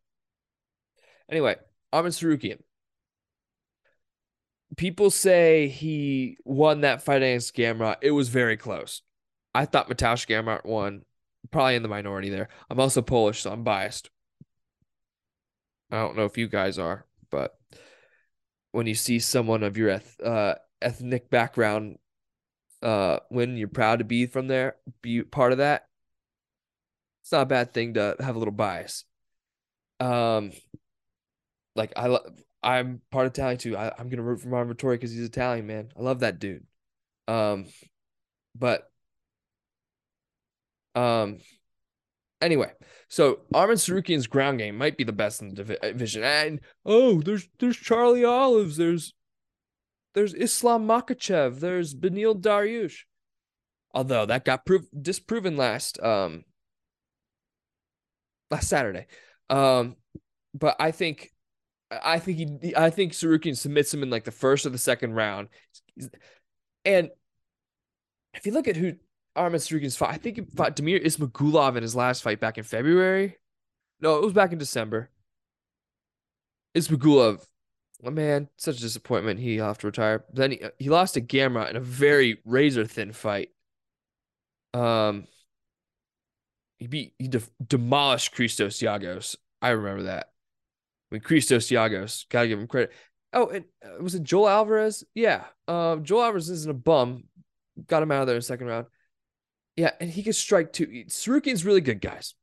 anyway, 1.29 1.57
Arman 1.93 2.07
Tsarukyan. 2.07 2.57
People 4.75 5.11
say 5.11 5.67
he 5.67 6.39
won 6.43 6.81
that 6.81 7.03
fight 7.03 7.21
against 7.21 7.55
Gamrot. 7.55 7.97
It 8.01 8.09
was 8.09 8.29
very 8.29 8.57
close. 8.57 9.03
I 9.53 9.65
thought 9.65 9.87
Mateusz 9.87 10.25
Gamrot 10.25 10.65
won. 10.65 11.03
Probably 11.51 11.75
in 11.75 11.83
the 11.83 11.89
minority 11.89 12.31
there. 12.31 12.49
I'm 12.71 12.79
also 12.79 13.03
Polish, 13.03 13.43
so 13.43 13.51
I'm 13.51 13.63
biased. 13.63 14.09
I 15.91 15.97
don't 15.97 16.17
know 16.17 16.25
if 16.25 16.39
you 16.39 16.47
guys 16.47 16.79
are, 16.79 17.05
but 17.29 17.55
when 18.71 18.87
you 18.87 18.95
see 18.95 19.19
someone 19.19 19.61
of 19.61 19.77
your 19.77 19.89
eth- 19.89 20.19
uh, 20.21 20.55
ethnic 20.81 21.29
background 21.29 21.99
uh, 22.81 23.19
when 23.29 23.57
you're 23.57 23.67
proud 23.67 23.99
to 23.99 24.05
be 24.05 24.25
from 24.25 24.47
there, 24.47 24.77
be 25.03 25.21
part 25.21 25.51
of 25.51 25.59
that. 25.59 25.85
It's 27.25 27.31
not 27.31 27.41
a 27.41 27.47
bad 27.47 27.73
thing 27.73 27.95
to 27.95 28.15
have 28.19 28.35
a 28.35 28.37
little 28.37 28.53
bias. 28.53 29.03
Um, 29.99 30.51
like 31.75 31.91
I, 31.95 32.19
I'm 32.61 33.01
part 33.09 33.25
Italian 33.25 33.57
too. 33.57 33.75
I, 33.75 33.91
I'm 33.97 34.09
gonna 34.09 34.21
root 34.21 34.41
for 34.41 34.47
Marvin 34.47 34.75
Vettori 34.75 34.93
because 34.93 35.09
he's 35.11 35.25
Italian, 35.25 35.65
man. 35.65 35.89
I 35.97 36.03
love 36.03 36.19
that 36.19 36.37
dude. 36.37 36.67
Um, 37.27 37.65
but 38.53 38.91
um, 40.93 41.39
anyway, 42.43 42.71
so 43.07 43.39
Arman 43.51 43.77
Tsarukyan's 43.77 44.27
ground 44.27 44.59
game 44.59 44.77
might 44.77 44.95
be 44.95 45.03
the 45.03 45.11
best 45.11 45.41
in 45.41 45.55
the 45.55 45.63
division. 45.63 46.23
And 46.23 46.59
oh, 46.85 47.21
there's 47.21 47.49
there's 47.57 47.75
Charlie 47.75 48.23
Olives, 48.23 48.77
there's 48.77 49.15
there's 50.13 50.35
Islam 50.35 50.87
Makhachev, 50.87 51.59
there's 51.59 51.95
Beneil 51.95 52.39
Dariush. 52.39 52.99
Although 53.95 54.27
that 54.27 54.45
got 54.45 54.63
prov- 54.63 54.89
disproven 55.01 55.57
last 55.57 55.99
um 56.03 56.43
last 58.51 58.69
Saturday. 58.69 59.07
Um, 59.49 59.95
but 60.53 60.75
I 60.79 60.91
think 60.91 61.31
I 61.91 62.19
think 62.19 62.37
he 62.37 62.75
I 62.75 62.89
think 62.89 63.13
Tsarukyan 63.13 63.57
submits 63.57 63.93
him 63.93 64.03
in 64.03 64.09
like 64.09 64.23
the 64.23 64.31
first 64.31 64.65
or 64.65 64.69
the 64.69 64.77
second 64.77 65.13
round. 65.13 65.49
And 66.83 67.09
if 68.33 68.45
you 68.45 68.51
look 68.51 68.67
at 68.67 68.75
who 68.75 68.93
Arman 69.35 69.55
Tsarukyan's 69.55 69.97
fought, 69.97 70.11
I 70.11 70.17
think 70.17 70.37
he 70.37 70.43
fought 70.55 70.75
Damir 70.75 71.03
Ismagulov 71.03 71.75
in 71.75 71.83
his 71.83 71.95
last 71.95 72.23
fight 72.23 72.39
back 72.39 72.57
in 72.57 72.63
February. 72.63 73.37
No, 73.99 74.17
it 74.17 74.23
was 74.23 74.33
back 74.33 74.51
in 74.51 74.57
December. 74.57 75.09
Ismagulov, 76.75 77.45
oh 78.03 78.11
man, 78.11 78.49
such 78.57 78.77
a 78.77 78.81
disappointment. 78.81 79.39
He'll 79.39 79.65
have 79.65 79.77
to 79.79 79.87
retire. 79.87 80.25
Then 80.33 80.51
he, 80.51 80.61
he 80.77 80.89
lost 80.89 81.13
to 81.13 81.21
Gamrot 81.21 81.69
in 81.69 81.75
a 81.75 81.81
very 81.81 82.39
razor 82.45 82.85
thin 82.85 83.13
fight. 83.13 83.49
Um, 84.73 85.27
he 86.77 86.87
beat 86.87 87.13
he 87.17 87.27
de- 87.27 87.41
demolished 87.65 88.33
Christos 88.33 88.79
Giagos. 88.79 89.35
I 89.61 89.69
remember 89.69 90.03
that. 90.03 90.29
Mean, 91.11 91.21
Christos 91.21 91.69
Giagos, 91.69 92.27
gotta 92.29 92.47
give 92.47 92.59
him 92.59 92.67
credit. 92.67 92.91
Oh, 93.33 93.47
and 93.47 93.65
uh, 93.83 94.01
was 94.01 94.15
it 94.15 94.23
Joel 94.23 94.49
Alvarez? 94.49 95.03
Yeah. 95.13 95.43
Um, 95.67 96.03
Joel 96.03 96.23
Alvarez 96.23 96.49
isn't 96.49 96.71
a 96.71 96.73
bum. 96.73 97.25
Got 97.87 98.03
him 98.03 98.11
out 98.11 98.21
of 98.21 98.27
there 98.27 98.35
in 98.35 98.39
the 98.39 98.45
second 98.45 98.67
round. 98.67 98.87
Yeah, 99.75 99.91
and 99.99 100.09
he 100.09 100.23
can 100.23 100.33
strike 100.33 100.71
too. 100.71 100.87
Tsarukyan's 100.87 101.65
really 101.65 101.81
good, 101.81 101.99
guys. 101.99 102.33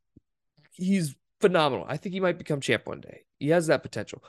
He's 0.72 1.14
phenomenal. 1.40 1.86
I 1.88 1.96
think 1.96 2.12
he 2.12 2.20
might 2.20 2.38
become 2.38 2.60
champ 2.60 2.86
one 2.86 3.00
day. 3.00 3.24
He 3.38 3.48
has 3.48 3.68
that 3.68 3.82
potential. 3.82 4.22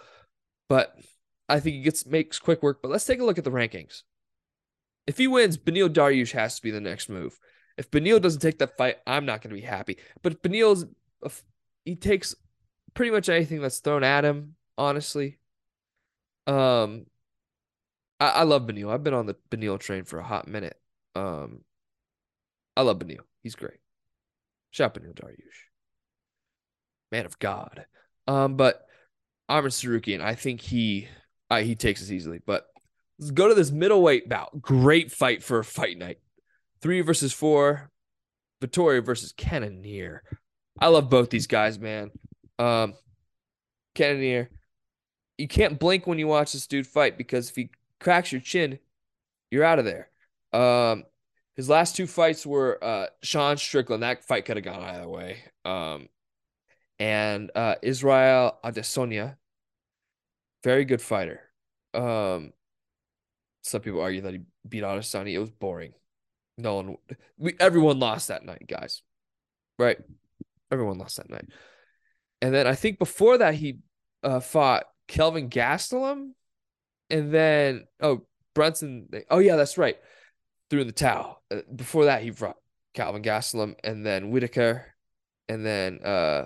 But 0.69 0.95
I 1.49 1.59
think 1.59 1.75
he 1.75 1.81
gets 1.81 2.05
makes 2.05 2.39
quick 2.39 2.63
work. 2.63 2.81
But 2.81 2.91
let's 2.91 3.05
take 3.05 3.19
a 3.19 3.25
look 3.25 3.37
at 3.37 3.43
the 3.43 3.51
rankings. 3.51 4.03
If 5.05 5.17
he 5.17 5.27
wins, 5.27 5.57
Beneil 5.57 5.89
Dariush 5.89 6.31
has 6.31 6.55
to 6.55 6.61
be 6.61 6.71
the 6.71 6.79
next 6.79 7.09
move. 7.09 7.37
If 7.77 7.89
Beneil 7.91 8.21
doesn't 8.21 8.41
take 8.41 8.59
that 8.59 8.77
fight, 8.77 8.97
I'm 9.07 9.25
not 9.25 9.41
going 9.41 9.55
to 9.55 9.59
be 9.59 9.65
happy. 9.65 9.97
But 10.21 10.41
Beneil's 10.43 10.85
he 11.85 11.95
takes 11.95 12.35
pretty 12.93 13.11
much 13.11 13.29
anything 13.29 13.61
that's 13.61 13.79
thrown 13.79 14.03
at 14.03 14.25
him, 14.25 14.55
honestly. 14.77 15.39
Um 16.47 17.05
I, 18.19 18.29
I 18.29 18.43
love 18.43 18.63
Beneil. 18.63 18.91
I've 18.91 19.03
been 19.03 19.13
on 19.13 19.25
the 19.25 19.35
Beneil 19.49 19.79
train 19.79 20.03
for 20.03 20.19
a 20.19 20.23
hot 20.23 20.47
minute. 20.47 20.77
Um 21.15 21.61
I 22.75 22.81
love 22.81 22.99
Beneil. 22.99 23.21
He's 23.41 23.55
great. 23.55 23.79
Shout 24.71 24.93
Beneil 24.93 25.13
Dariush. 25.13 25.69
Man 27.11 27.25
of 27.25 27.37
God. 27.37 27.85
Um, 28.27 28.55
but 28.55 28.87
Arman 29.49 29.67
Tsarukyan, 29.67 30.21
I 30.21 30.35
think 30.35 30.61
he 30.61 31.07
uh, 31.49 31.61
he 31.61 31.75
takes 31.75 31.99
this 31.99 32.11
easily. 32.11 32.39
But 32.43 32.65
let's 33.19 33.31
go 33.31 33.47
to 33.47 33.53
this 33.53 33.71
middleweight 33.71 34.27
bout. 34.27 34.61
Great 34.61 35.11
fight 35.11 35.43
for 35.43 35.59
a 35.59 35.63
fight 35.63 35.97
night. 35.97 36.19
Three 36.83 37.01
versus 37.01 37.33
four. 37.33 37.89
Vettori 38.61 39.03
versus 39.03 39.33
Cannonier. 39.35 40.23
I 40.79 40.87
love 40.87 41.09
both 41.09 41.29
these 41.29 41.47
guys, 41.47 41.79
man. 41.79 42.11
Um, 42.59 42.93
Cannonier, 43.95 44.49
you 45.37 45.47
can't 45.47 45.79
blink 45.79 46.07
when 46.07 46.19
you 46.19 46.27
watch 46.27 46.53
this 46.53 46.67
dude 46.67 46.87
fight 46.87 47.17
because 47.17 47.49
if 47.49 47.55
he 47.55 47.69
cracks 47.99 48.31
your 48.31 48.41
chin, 48.41 48.79
you're 49.51 49.63
out 49.63 49.79
of 49.79 49.85
there. 49.85 50.09
Um, 50.53 51.03
his 51.55 51.69
last 51.69 51.95
two 51.95 52.07
fights 52.07 52.45
were 52.45 52.83
uh, 52.83 53.07
Sean 53.21 53.57
Strickland. 53.57 54.03
That 54.03 54.23
fight 54.23 54.45
could 54.45 54.57
have 54.57 54.65
gone 54.65 54.81
either 54.81 55.07
way. 55.07 55.37
Um, 55.65 56.09
and 56.99 57.51
uh, 57.55 57.75
Israel 57.81 58.57
Adesanya, 58.63 59.35
very 60.63 60.85
good 60.85 61.01
fighter. 61.01 61.41
Um, 61.93 62.53
some 63.61 63.81
people 63.81 64.01
argue 64.01 64.21
that 64.21 64.33
he 64.33 64.41
beat 64.67 64.83
Adesanya. 64.83 65.33
It 65.33 65.39
was 65.39 65.51
boring. 65.51 65.93
No 66.57 66.75
one, 66.75 66.95
we, 67.37 67.55
everyone 67.59 67.99
lost 67.99 68.27
that 68.27 68.45
night, 68.45 68.65
guys. 68.67 69.01
Right? 69.79 69.97
Everyone 70.71 70.97
lost 70.97 71.17
that 71.17 71.29
night. 71.29 71.45
And 72.41 72.53
then 72.53 72.67
I 72.67 72.75
think 72.75 72.99
before 72.99 73.37
that 73.37 73.55
he 73.55 73.79
uh, 74.21 74.39
fought 74.39 74.85
Kelvin 75.07 75.49
Gastelum, 75.49 76.31
and 77.09 77.33
then 77.33 77.85
oh 78.01 78.25
Brunson. 78.53 79.07
Oh 79.29 79.39
yeah, 79.39 79.55
that's 79.55 79.77
right. 79.77 79.97
Threw 80.69 80.83
the 80.83 80.91
towel. 80.91 81.41
Uh, 81.51 81.61
before 81.73 82.05
that 82.05 82.21
he 82.23 82.31
fought 82.31 82.57
Kelvin 82.93 83.21
Gastelum, 83.21 83.75
and 83.83 84.05
then 84.05 84.29
Whittaker, 84.31 84.93
and 85.47 85.65
then 85.65 85.99
uh 86.03 86.45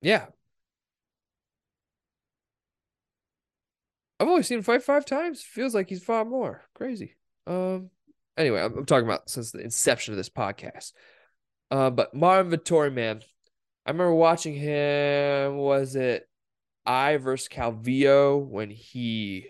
yeah. 0.00 0.26
I've 4.20 4.28
only 4.28 4.42
seen 4.42 4.58
him 4.58 4.64
fight 4.64 4.82
five 4.82 5.04
times. 5.04 5.42
Feels 5.42 5.74
like 5.74 5.88
he's 5.88 6.02
fought 6.02 6.28
more. 6.28 6.62
Crazy. 6.74 7.16
Um. 7.46 7.90
Anyway, 8.36 8.60
I'm, 8.60 8.78
I'm 8.78 8.86
talking 8.86 9.06
about 9.06 9.30
since 9.30 9.52
the 9.52 9.60
inception 9.60 10.12
of 10.12 10.16
this 10.16 10.28
podcast. 10.28 10.92
Uh, 11.70 11.90
but 11.90 12.14
Marvin 12.14 12.58
Vettori, 12.58 12.92
man, 12.92 13.20
I 13.86 13.90
remember 13.90 14.14
watching 14.14 14.54
him. 14.54 15.56
Was 15.56 15.96
it 15.96 16.28
Eye 16.86 17.16
versus 17.16 17.48
Calvillo 17.48 18.44
when 18.44 18.70
he 18.70 19.46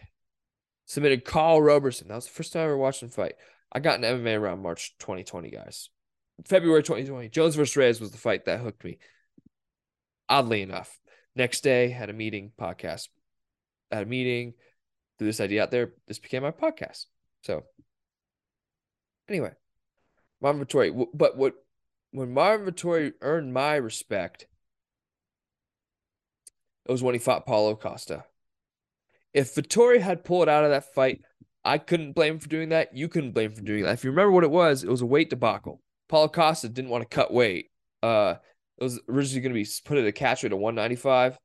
submitted 0.87 1.25
Karl 1.25 1.62
Roberson? 1.62 2.09
That 2.09 2.17
was 2.17 2.26
the 2.26 2.33
first 2.33 2.53
time 2.53 2.62
I 2.62 2.64
ever 2.64 2.76
watched 2.76 3.03
him 3.03 3.09
fight. 3.09 3.35
I 3.73 3.81
got 3.81 4.03
an 4.03 4.05
MMA 4.05 4.38
around 4.38 4.62
March 4.62 4.95
2020, 4.99 5.50
guys. 5.50 5.91
February 6.45 6.83
2020. 6.83 7.29
Jones 7.29 7.55
versus 7.55 7.76
Reyes 7.76 8.00
was 8.00 8.11
the 8.11 8.19
fight 8.19 8.45
that 8.45 8.61
hooked 8.61 8.85
me. 8.85 8.99
Oddly 10.29 10.62
enough, 10.62 10.99
next 11.37 11.62
day 11.62 11.91
had 11.91 12.11
a 12.11 12.14
meeting 12.14 12.53
podcast. 12.59 13.09
Had 13.91 14.05
a 14.05 14.07
meeting, 14.07 14.55
threw 15.19 15.26
this 15.26 15.41
idea 15.41 15.62
out 15.62 15.71
there. 15.71 15.93
This 16.07 16.19
became 16.19 16.43
my 16.43 16.50
podcast. 16.50 17.07
So, 17.43 17.64
anyway, 19.28 19.52
Marvin 20.40 20.64
Vettori. 20.64 21.07
But 21.14 21.37
what 21.37 21.54
when 22.12 22.33
Marvin 22.33 22.73
Vettori 22.73 23.12
earned 23.21 23.52
my 23.52 23.75
respect, 23.75 24.47
it 26.87 26.93
was 26.93 27.02
when 27.02 27.14
he 27.14 27.19
fought 27.19 27.47
Paulo 27.47 27.75
Costa. 27.75 28.25
If 29.33 29.54
Vettori 29.54 30.00
had 30.00 30.25
pulled 30.25 30.49
out 30.49 30.64
of 30.64 30.71
that 30.71 30.95
fight, 30.95 31.23
I 31.64 31.78
couldn't 31.78 32.12
blame 32.12 32.35
him 32.35 32.38
for 32.40 32.49
doing 32.49 32.69
that. 32.69 32.95
You 32.95 33.09
couldn't 33.09 33.33
blame 33.33 33.50
him 33.50 33.57
for 33.57 33.62
doing 33.62 33.85
that. 33.85 33.95
If 33.95 34.04
you 34.04 34.11
remember 34.11 34.33
what 34.33 34.45
it 34.45 34.50
was, 34.50 34.85
it 34.85 34.90
was 34.90 35.00
a 35.00 35.07
weight 35.07 35.31
debacle. 35.31 35.81
Paulo 36.09 36.28
Costa 36.28 36.69
didn't 36.69 36.90
want 36.90 37.02
to 37.02 37.14
cut 37.14 37.33
weight. 37.33 37.71
Uh, 38.02 38.35
it 38.78 38.85
was 38.85 39.00
originally 39.09 39.40
going 39.40 39.54
to 39.54 39.61
be 39.61 39.69
put 39.85 39.99
at 39.99 40.07
a 40.07 40.12
catch 40.12 40.43
weight 40.43 40.52
of 40.52 40.59
195, 40.59 41.38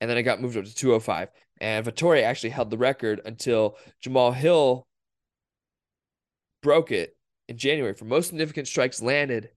and 0.00 0.10
then 0.10 0.18
it 0.18 0.22
got 0.22 0.40
moved 0.40 0.56
up 0.56 0.64
to 0.64 0.74
205. 0.74 1.30
And 1.60 1.84
Vettori 1.84 2.22
actually 2.22 2.50
held 2.50 2.70
the 2.70 2.78
record 2.78 3.20
until 3.24 3.76
Jamal 4.00 4.32
Hill 4.32 4.86
broke 6.62 6.90
it 6.90 7.16
in 7.48 7.56
January 7.56 7.94
for 7.94 8.04
most 8.04 8.28
significant 8.28 8.68
strikes 8.68 9.00
landed 9.02 9.50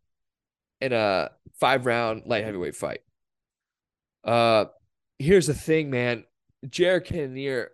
in 0.79 0.93
a 0.93 1.31
five 1.60 1.86
round 1.86 2.24
light 2.25 2.43
heavyweight 2.43 2.75
fight. 2.75 3.01
Uh, 4.24 4.65
here's 5.20 5.48
the 5.48 5.53
thing, 5.53 5.89
man. 5.89 6.24
Jared 6.70 7.05
Cannonier, 7.05 7.72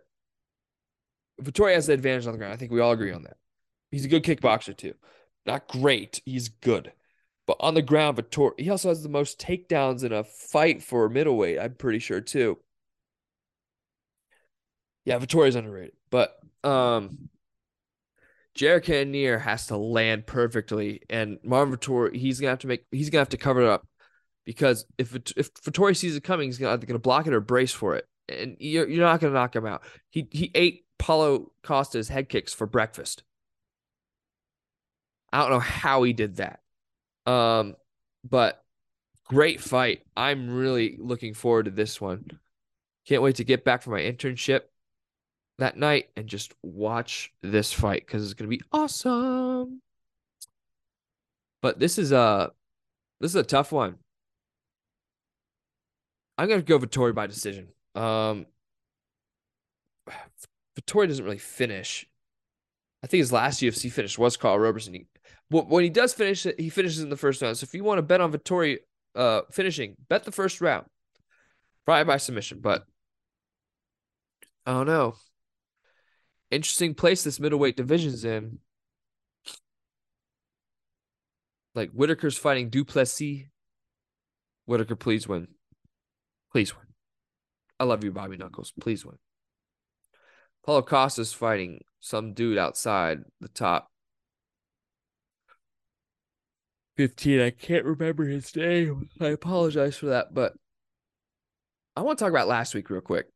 Vettori 1.42 1.74
has 1.74 1.88
the 1.88 1.94
advantage 1.94 2.26
on 2.26 2.34
the 2.34 2.38
ground. 2.38 2.54
I 2.54 2.58
think 2.58 2.72
we 2.72 2.80
all 2.80 2.92
agree 2.92 3.12
on 3.12 3.24
that. 3.24 3.38
He's 3.92 4.06
a 4.06 4.10
good 4.10 4.24
kickboxer 4.24 4.76
too. 4.76 4.94
Not 5.46 5.68
great. 5.68 6.22
He's 6.26 6.50
good. 6.50 6.92
But 7.46 7.58
on 7.62 7.74
the 7.74 7.82
ground, 7.82 8.18
Vettori, 8.18 8.60
he 8.60 8.70
also 8.70 8.90
has 8.90 9.04
the 9.04 9.10
most 9.10 9.40
takedowns 9.40 10.04
in 10.04 10.12
a 10.12 10.24
fight 10.24 10.84
for 10.84 11.08
middleweight, 11.08 11.60
I'm 11.60 11.76
pretty 11.76 12.00
sure 12.00 12.20
too. 12.20 12.58
Yeah, 15.06 15.20
Vettori's 15.20 15.56
underrated. 15.56 15.94
But 16.10 16.38
um 16.64 17.30
Jared 18.58 18.86
Cannonier 18.86 19.38
has 19.38 19.68
to 19.68 19.78
land 19.78 20.26
perfectly, 20.26 21.02
and 21.12 21.38
Marvin 21.44 21.78
Vettori, 21.78 22.16
he's 22.16 22.40
gonna 22.40 22.50
have 22.50 22.60
to 22.60 22.68
make, 22.68 22.86
he's 22.92 23.12
gonna 23.12 23.22
have 23.22 23.30
to 23.30 23.38
cover 23.38 23.62
it 23.62 23.70
up, 23.70 23.88
because 24.46 24.86
if 24.98 25.14
it, 25.14 25.32
if 25.38 25.54
Vettori 25.54 25.96
sees 25.96 26.16
it 26.16 26.24
coming, 26.24 26.48
he's 26.48 26.58
gonna 26.58 26.74
either 26.74 26.88
gonna 26.88 26.98
block 26.98 27.28
it 27.28 27.34
or 27.34 27.40
brace 27.40 27.72
for 27.72 27.96
it, 27.96 28.06
and 28.28 28.58
you're 28.60 28.90
you're 28.90 29.06
not 29.06 29.20
gonna 29.20 29.34
knock 29.34 29.56
him 29.56 29.68
out. 29.68 29.84
He 30.10 30.28
he 30.32 30.52
ate 30.56 30.86
Paulo 30.98 31.52
Costa's 31.62 32.10
head 32.10 32.30
kicks 32.30 32.52
for 32.52 32.66
breakfast. 32.66 33.22
I 35.32 35.42
don't 35.42 35.52
know 35.52 35.60
how 35.60 36.02
he 36.02 36.14
did 36.14 36.38
that, 36.38 36.62
um, 37.28 37.76
but 38.28 38.64
great 39.26 39.62
fight. 39.62 40.02
I'm 40.16 40.50
really 40.50 40.98
looking 41.00 41.36
forward 41.36 41.66
to 41.66 41.72
this 41.72 42.02
one. 42.02 42.40
Can't 43.06 43.22
wait 43.22 43.36
to 43.36 43.44
get 43.44 43.64
back 43.64 43.84
from 43.84 43.94
my 43.94 44.02
internship 44.02 44.62
that 45.58 45.78
night 45.78 46.10
and 46.16 46.28
just 46.28 46.54
watch 46.62 47.32
this 47.42 47.74
fight 47.74 48.06
because 48.06 48.24
it's 48.24 48.34
gonna 48.34 48.50
be 48.50 48.62
awesome. 48.72 49.82
But 51.62 51.80
this 51.80 51.98
is 51.98 52.12
a 52.12 52.52
this 53.20 53.32
is 53.32 53.36
a 53.36 53.44
tough 53.44 53.72
one. 53.72 53.96
I'm 56.38 56.48
gonna 56.48 56.62
go 56.62 56.80
Vettori 56.80 57.16
by 57.16 57.28
decision. 57.28 57.70
Um, 57.96 58.46
Vettori 60.80 61.08
doesn't 61.08 61.26
really 61.26 61.38
finish. 61.40 62.08
I 63.04 63.08
think 63.08 63.20
his 63.20 63.32
last 63.32 63.62
UFC 63.62 63.92
finish 63.92 64.18
was 64.18 64.38
Karl 64.38 64.60
Roberson. 64.60 64.94
He, 64.94 65.08
when 65.50 65.84
he 65.84 65.90
does 65.90 66.14
finish 66.14 66.46
he 66.58 66.70
finishes 66.70 67.02
in 67.02 67.10
the 67.10 67.18
first 67.18 67.42
round. 67.42 67.58
So 67.58 67.64
if 67.64 67.74
you 67.74 67.84
want 67.84 68.00
to 68.00 68.04
bet 68.04 68.22
on 68.22 68.32
Vettori 68.32 68.80
uh, 69.16 69.42
finishing, 69.52 69.96
bet 70.10 70.24
the 70.24 70.32
first 70.32 70.62
round. 70.62 70.86
Probably 71.86 72.04
by 72.04 72.18
submission, 72.18 72.60
but 72.60 72.86
I 74.66 74.74
don't 74.74 74.88
know. 74.88 75.16
Interesting 76.50 76.94
place 76.94 77.24
this 77.24 77.40
middleweight 77.40 77.76
division's 77.76 78.24
in. 78.24 78.60
Like 81.76 81.92
Whittaker's 81.92 82.38
fighting 82.38 82.70
Duplessis. 82.70 83.46
Whittaker, 84.66 84.96
please 84.96 85.28
win. 85.28 85.48
Please 86.52 86.76
win. 86.76 86.86
I 87.80 87.84
love 87.84 88.04
you, 88.04 88.12
Bobby 88.12 88.38
Knuckles. 88.38 88.74
Please 88.80 89.06
win. 89.06 89.18
Paulo 90.66 90.82
Costa's 90.82 91.34
fighting 91.34 91.84
some 92.00 92.34
dude 92.34 92.58
outside 92.58 93.20
the 93.40 93.48
top 93.48 93.90
15. 96.98 97.40
I 97.40 97.52
can't 97.52 97.86
remember 97.86 98.26
his 98.26 98.54
name. 98.56 99.10
I 99.22 99.28
apologize 99.28 99.98
for 99.98 100.08
that, 100.08 100.34
but 100.34 100.54
I 101.96 102.02
want 102.02 102.18
to 102.18 102.26
talk 102.26 102.32
about 102.32 102.48
last 102.48 102.74
week 102.74 102.90
real 102.90 103.02
quick. 103.02 103.28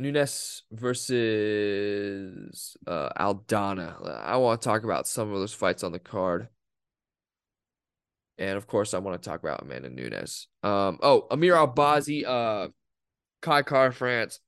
Nunes 0.00 0.62
versus 0.72 2.76
uh, 2.86 3.10
Aldana. 3.18 4.24
I 4.24 4.36
want 4.38 4.60
to 4.60 4.68
talk 4.68 4.84
about 4.84 5.06
some 5.06 5.32
of 5.32 5.38
those 5.38 5.52
fights 5.52 5.84
on 5.84 5.92
the 5.92 5.98
card. 5.98 6.48
And 8.38 8.56
of 8.56 8.66
course, 8.66 8.94
I 8.94 8.98
want 8.98 9.22
to 9.22 9.28
talk 9.28 9.40
about 9.40 9.62
Amanda 9.62 9.90
Nunes. 9.90 10.48
Um, 10.62 10.98
oh, 11.02 11.26
Amir 11.30 11.54
Albazi, 11.54 12.26
uh, 12.26 12.68
Kai 13.42 13.62
Kara-France. 13.62 14.40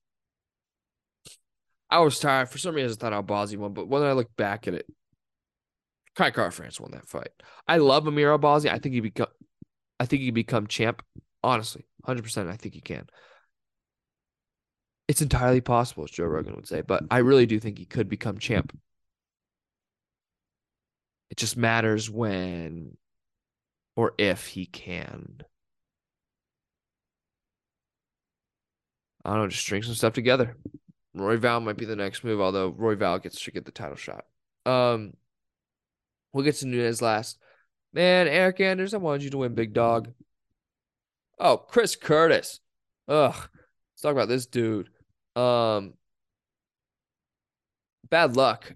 I 1.90 1.98
was 1.98 2.18
tired. 2.18 2.48
For 2.48 2.56
some 2.56 2.74
reason, 2.74 2.90
I 2.90 3.10
thought 3.10 3.26
Albazi 3.26 3.58
won, 3.58 3.74
but 3.74 3.86
when 3.86 4.02
I 4.02 4.12
look 4.12 4.34
back 4.36 4.66
at 4.66 4.74
it, 4.74 4.86
Kai 6.16 6.30
Kara-France 6.30 6.80
won 6.80 6.92
that 6.92 7.08
fight. 7.08 7.30
I 7.68 7.78
love 7.78 8.06
Amir 8.06 8.36
Albazi. 8.36 8.70
I 8.70 8.78
think 8.78 8.94
he 8.94 9.00
become 9.00 9.28
I 10.00 10.06
think 10.06 10.22
he 10.22 10.30
become 10.30 10.66
champ. 10.66 11.02
Honestly, 11.44 11.84
100% 12.06 12.48
I 12.48 12.56
think 12.56 12.74
he 12.74 12.80
can. 12.80 13.06
It's 15.08 15.22
entirely 15.22 15.60
possible, 15.60 16.04
as 16.04 16.10
Joe 16.10 16.24
Rogan 16.24 16.54
would 16.54 16.68
say, 16.68 16.80
but 16.80 17.04
I 17.10 17.18
really 17.18 17.46
do 17.46 17.58
think 17.58 17.78
he 17.78 17.84
could 17.84 18.08
become 18.08 18.38
champ. 18.38 18.78
It 21.30 21.36
just 21.36 21.56
matters 21.56 22.10
when 22.10 22.96
or 23.96 24.14
if 24.18 24.46
he 24.46 24.66
can. 24.66 25.42
I 29.24 29.30
don't 29.30 29.42
know, 29.42 29.48
just 29.48 29.62
string 29.62 29.82
some 29.82 29.94
stuff 29.94 30.12
together. 30.12 30.56
Royval 31.16 31.62
might 31.62 31.76
be 31.76 31.84
the 31.84 31.96
next 31.96 32.24
move, 32.24 32.40
although 32.40 32.72
Royval 32.72 33.22
gets 33.22 33.40
to 33.42 33.50
get 33.50 33.64
the 33.64 33.70
title 33.70 33.96
shot. 33.96 34.24
Um, 34.66 35.14
we'll 36.32 36.44
get 36.44 36.56
to 36.56 36.66
Nunes 36.66 37.02
last. 37.02 37.38
Man, 37.92 38.26
Eryk 38.26 38.60
Anders, 38.60 38.94
I 38.94 38.98
wanted 38.98 39.22
you 39.22 39.30
to 39.30 39.38
win, 39.38 39.54
big 39.54 39.74
dog. 39.74 40.12
Oh, 41.38 41.58
Chris 41.58 41.96
Curtis. 41.96 42.60
Ugh. 43.08 43.48
Talk 44.02 44.12
about 44.12 44.28
this 44.28 44.46
dude. 44.46 44.88
Um, 45.36 45.94
bad 48.10 48.36
luck. 48.36 48.74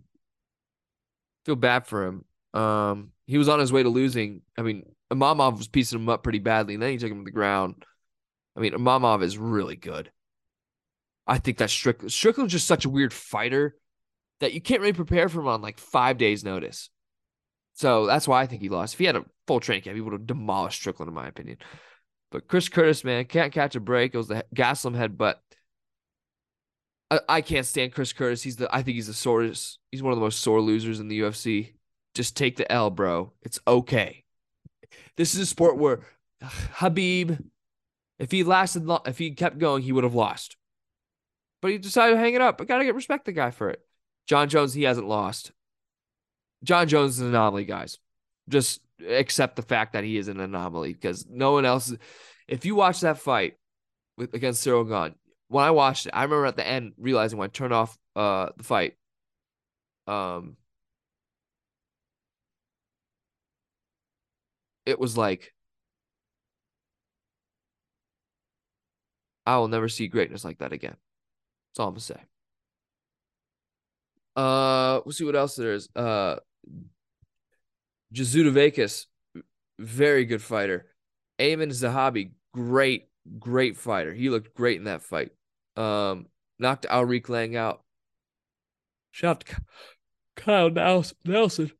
Feel 1.44 1.56
bad 1.56 1.86
for 1.86 2.06
him. 2.06 2.24
Um, 2.54 3.10
he 3.26 3.38
was 3.38 3.48
on 3.48 3.58
his 3.58 3.72
way 3.72 3.82
to 3.82 3.88
losing. 3.88 4.42
I 4.56 4.62
mean, 4.62 4.84
Imavov 5.12 5.58
was 5.58 5.68
piecing 5.68 5.98
him 5.98 6.08
up 6.08 6.22
pretty 6.22 6.38
badly, 6.38 6.74
and 6.74 6.82
then 6.82 6.90
he 6.90 6.98
took 6.98 7.10
him 7.10 7.18
to 7.18 7.24
the 7.24 7.30
ground. 7.30 7.84
I 8.56 8.60
mean, 8.60 8.72
Imavov 8.72 9.22
is 9.22 9.36
really 9.36 9.76
good. 9.76 10.10
I 11.26 11.38
think 11.38 11.58
that's 11.58 11.72
Strickland. 11.72 12.12
Strickland's 12.12 12.52
just 12.52 12.66
such 12.66 12.84
a 12.84 12.90
weird 12.90 13.12
fighter 13.12 13.76
that 14.40 14.54
you 14.54 14.60
can't 14.60 14.80
really 14.80 14.92
prepare 14.92 15.28
for 15.28 15.40
him 15.40 15.48
on 15.48 15.60
like 15.60 15.78
five 15.78 16.18
days' 16.18 16.44
notice. 16.44 16.88
So 17.74 18.06
that's 18.06 18.26
why 18.26 18.40
I 18.40 18.46
think 18.46 18.62
he 18.62 18.68
lost. 18.68 18.94
If 18.94 18.98
he 18.98 19.04
had 19.04 19.16
a 19.16 19.24
full 19.46 19.60
training 19.60 19.82
camp, 19.82 19.96
he 19.96 20.00
would 20.00 20.12
have 20.12 20.26
demolished 20.26 20.80
Strickland, 20.80 21.08
in 21.08 21.14
my 21.14 21.26
opinion. 21.26 21.58
But 22.30 22.48
Chris 22.48 22.68
Curtis, 22.68 23.04
man, 23.04 23.24
can't 23.24 23.52
catch 23.52 23.76
a 23.76 23.80
break. 23.80 24.14
It 24.14 24.18
was 24.18 24.28
the 24.28 24.44
Gaslam 24.54 24.96
head, 24.96 25.16
but 25.16 25.40
I, 27.10 27.20
I 27.28 27.40
can't 27.40 27.66
stand 27.66 27.92
Chris 27.92 28.12
Curtis. 28.12 28.42
He's 28.42 28.56
the 28.56 28.74
I 28.74 28.82
think 28.82 28.96
he's 28.96 29.06
the 29.06 29.14
sorest. 29.14 29.78
He's 29.90 30.02
one 30.02 30.12
of 30.12 30.18
the 30.18 30.24
most 30.24 30.40
sore 30.40 30.60
losers 30.60 31.00
in 31.00 31.08
the 31.08 31.20
UFC. 31.20 31.74
Just 32.14 32.36
take 32.36 32.56
the 32.56 32.70
L, 32.70 32.90
bro. 32.90 33.32
It's 33.42 33.60
okay. 33.66 34.24
This 35.16 35.34
is 35.34 35.40
a 35.40 35.46
sport 35.46 35.76
where 35.76 36.00
Khabib, 36.42 37.42
if 38.18 38.30
he 38.30 38.42
lasted, 38.42 38.88
if 39.06 39.18
he 39.18 39.30
kept 39.32 39.58
going, 39.58 39.82
he 39.82 39.92
would 39.92 40.04
have 40.04 40.14
lost. 40.14 40.56
But 41.62 41.70
he 41.70 41.78
decided 41.78 42.14
to 42.14 42.20
hang 42.20 42.34
it 42.34 42.40
up. 42.40 42.60
I 42.60 42.64
gotta 42.64 42.84
get 42.84 42.94
respect 42.94 43.24
the 43.24 43.32
guy 43.32 43.50
for 43.50 43.70
it. 43.70 43.80
Jon 44.26 44.48
Jones, 44.48 44.74
he 44.74 44.82
hasn't 44.82 45.08
lost. 45.08 45.52
Jon 46.64 46.88
Jones 46.88 47.12
is 47.14 47.20
an 47.20 47.28
anomaly, 47.28 47.64
guys. 47.64 47.98
Just 48.48 48.80
accept 49.06 49.56
the 49.56 49.62
fact 49.62 49.92
that 49.92 50.04
he 50.04 50.16
is 50.16 50.28
an 50.28 50.40
anomaly 50.40 50.92
because 50.92 51.26
no 51.28 51.52
one 51.52 51.64
else. 51.64 51.94
If 52.48 52.64
you 52.64 52.74
watch 52.74 53.00
that 53.00 53.18
fight 53.18 53.54
with 54.16 54.34
against 54.34 54.66
Ciryl 54.66 54.88
Gane, 54.88 55.14
when 55.48 55.64
I 55.64 55.70
watched 55.70 56.06
it, 56.06 56.12
I 56.14 56.22
remember 56.22 56.46
at 56.46 56.56
the 56.56 56.66
end 56.66 56.92
realizing 56.98 57.38
when 57.38 57.46
I 57.46 57.50
turned 57.50 57.72
off 57.72 57.96
uh 58.14 58.50
the 58.56 58.64
fight, 58.64 58.94
um, 60.06 60.56
it 64.84 64.98
was 64.98 65.16
like 65.16 65.52
I 69.46 69.58
will 69.58 69.68
never 69.68 69.88
see 69.88 70.08
greatness 70.08 70.44
like 70.44 70.58
that 70.58 70.72
again. 70.72 70.96
That's 71.70 71.80
all 71.80 71.88
I'm 71.88 71.94
gonna 71.94 72.00
say. 72.00 72.20
Uh, 74.34 75.00
we'll 75.04 75.12
see 75.12 75.24
what 75.24 75.36
else 75.36 75.56
there 75.56 75.72
is. 75.72 75.88
Uh, 75.96 76.36
Jasudavicius, 78.12 79.06
very 79.78 80.24
good 80.24 80.42
fighter. 80.42 80.86
Aiemann 81.38 81.70
Zahabi, 81.70 82.30
great, 82.52 83.08
great 83.38 83.76
fighter. 83.76 84.12
He 84.14 84.30
looked 84.30 84.54
great 84.54 84.78
in 84.78 84.84
that 84.84 85.02
fight. 85.02 85.32
Um, 85.76 86.26
knocked 86.58 86.86
Aoriqileng 86.88 87.28
Lang 87.28 87.56
out. 87.56 87.82
Shout 89.10 89.30
out 89.30 89.44
to 89.46 89.56
Kyle 90.36 90.70
Nelson. 91.24 91.72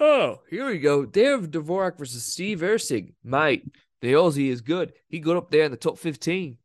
Oh, 0.00 0.40
here 0.50 0.66
we 0.66 0.78
go. 0.78 1.04
Dave 1.04 1.50
Dvorak 1.50 1.96
versus 1.96 2.24
Steve 2.24 2.60
Erceg. 2.60 3.14
Mate, 3.22 3.64
the 4.00 4.14
Aussie 4.14 4.48
is 4.48 4.60
good. 4.60 4.92
He 5.08 5.20
got 5.20 5.36
up 5.36 5.50
there 5.50 5.64
in 5.64 5.70
the 5.70 5.76
top 5.76 5.98
15. 5.98 6.56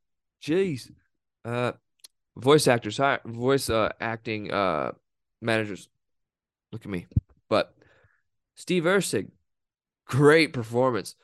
Jeez. 0.42 0.90
Uh, 1.46 1.74
voice 2.36 2.68
actors, 2.68 3.00
voice 3.26 3.70
uh, 3.70 3.90
acting 4.00 4.52
uh, 4.52 4.94
managers. 5.42 5.88
Look 6.72 6.84
at 6.84 6.92
me. 6.92 7.06
But 7.50 7.74
Steve 8.58 8.84
Erceg, 8.84 9.30
great 10.06 10.52
performance. 10.52 11.16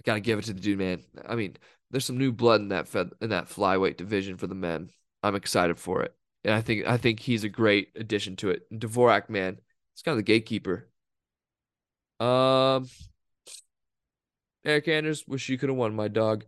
I 0.00 0.02
gotta 0.04 0.20
give 0.20 0.38
it 0.38 0.46
to 0.46 0.54
the 0.54 0.60
dude, 0.60 0.78
man. 0.78 1.02
I 1.28 1.36
mean, 1.36 1.56
there's 1.90 2.06
some 2.06 2.18
new 2.18 2.32
blood 2.32 2.60
in 2.60 2.68
that 2.68 2.88
fed, 2.88 3.10
in 3.20 3.30
that 3.30 3.48
flyweight 3.48 3.98
division 3.98 4.36
for 4.38 4.46
the 4.46 4.54
men. 4.54 4.90
I'm 5.22 5.36
excited 5.36 5.78
for 5.78 6.02
it, 6.02 6.14
and 6.42 6.54
I 6.54 6.62
think 6.62 6.86
I 6.86 6.96
think 6.96 7.20
he's 7.20 7.44
a 7.44 7.48
great 7.48 7.90
addition 7.94 8.36
to 8.36 8.50
it. 8.50 8.62
And 8.70 8.80
Dvorak, 8.80 9.28
man, 9.28 9.58
it's 9.92 10.02
kind 10.02 10.14
of 10.14 10.18
the 10.18 10.22
gatekeeper. 10.24 10.88
Um, 12.18 12.88
Eryk 14.66 14.88
Anders, 14.88 15.24
wish 15.28 15.48
you 15.48 15.58
could 15.58 15.68
have 15.68 15.76
won, 15.76 15.94
my 15.94 16.08
dog. 16.08 16.44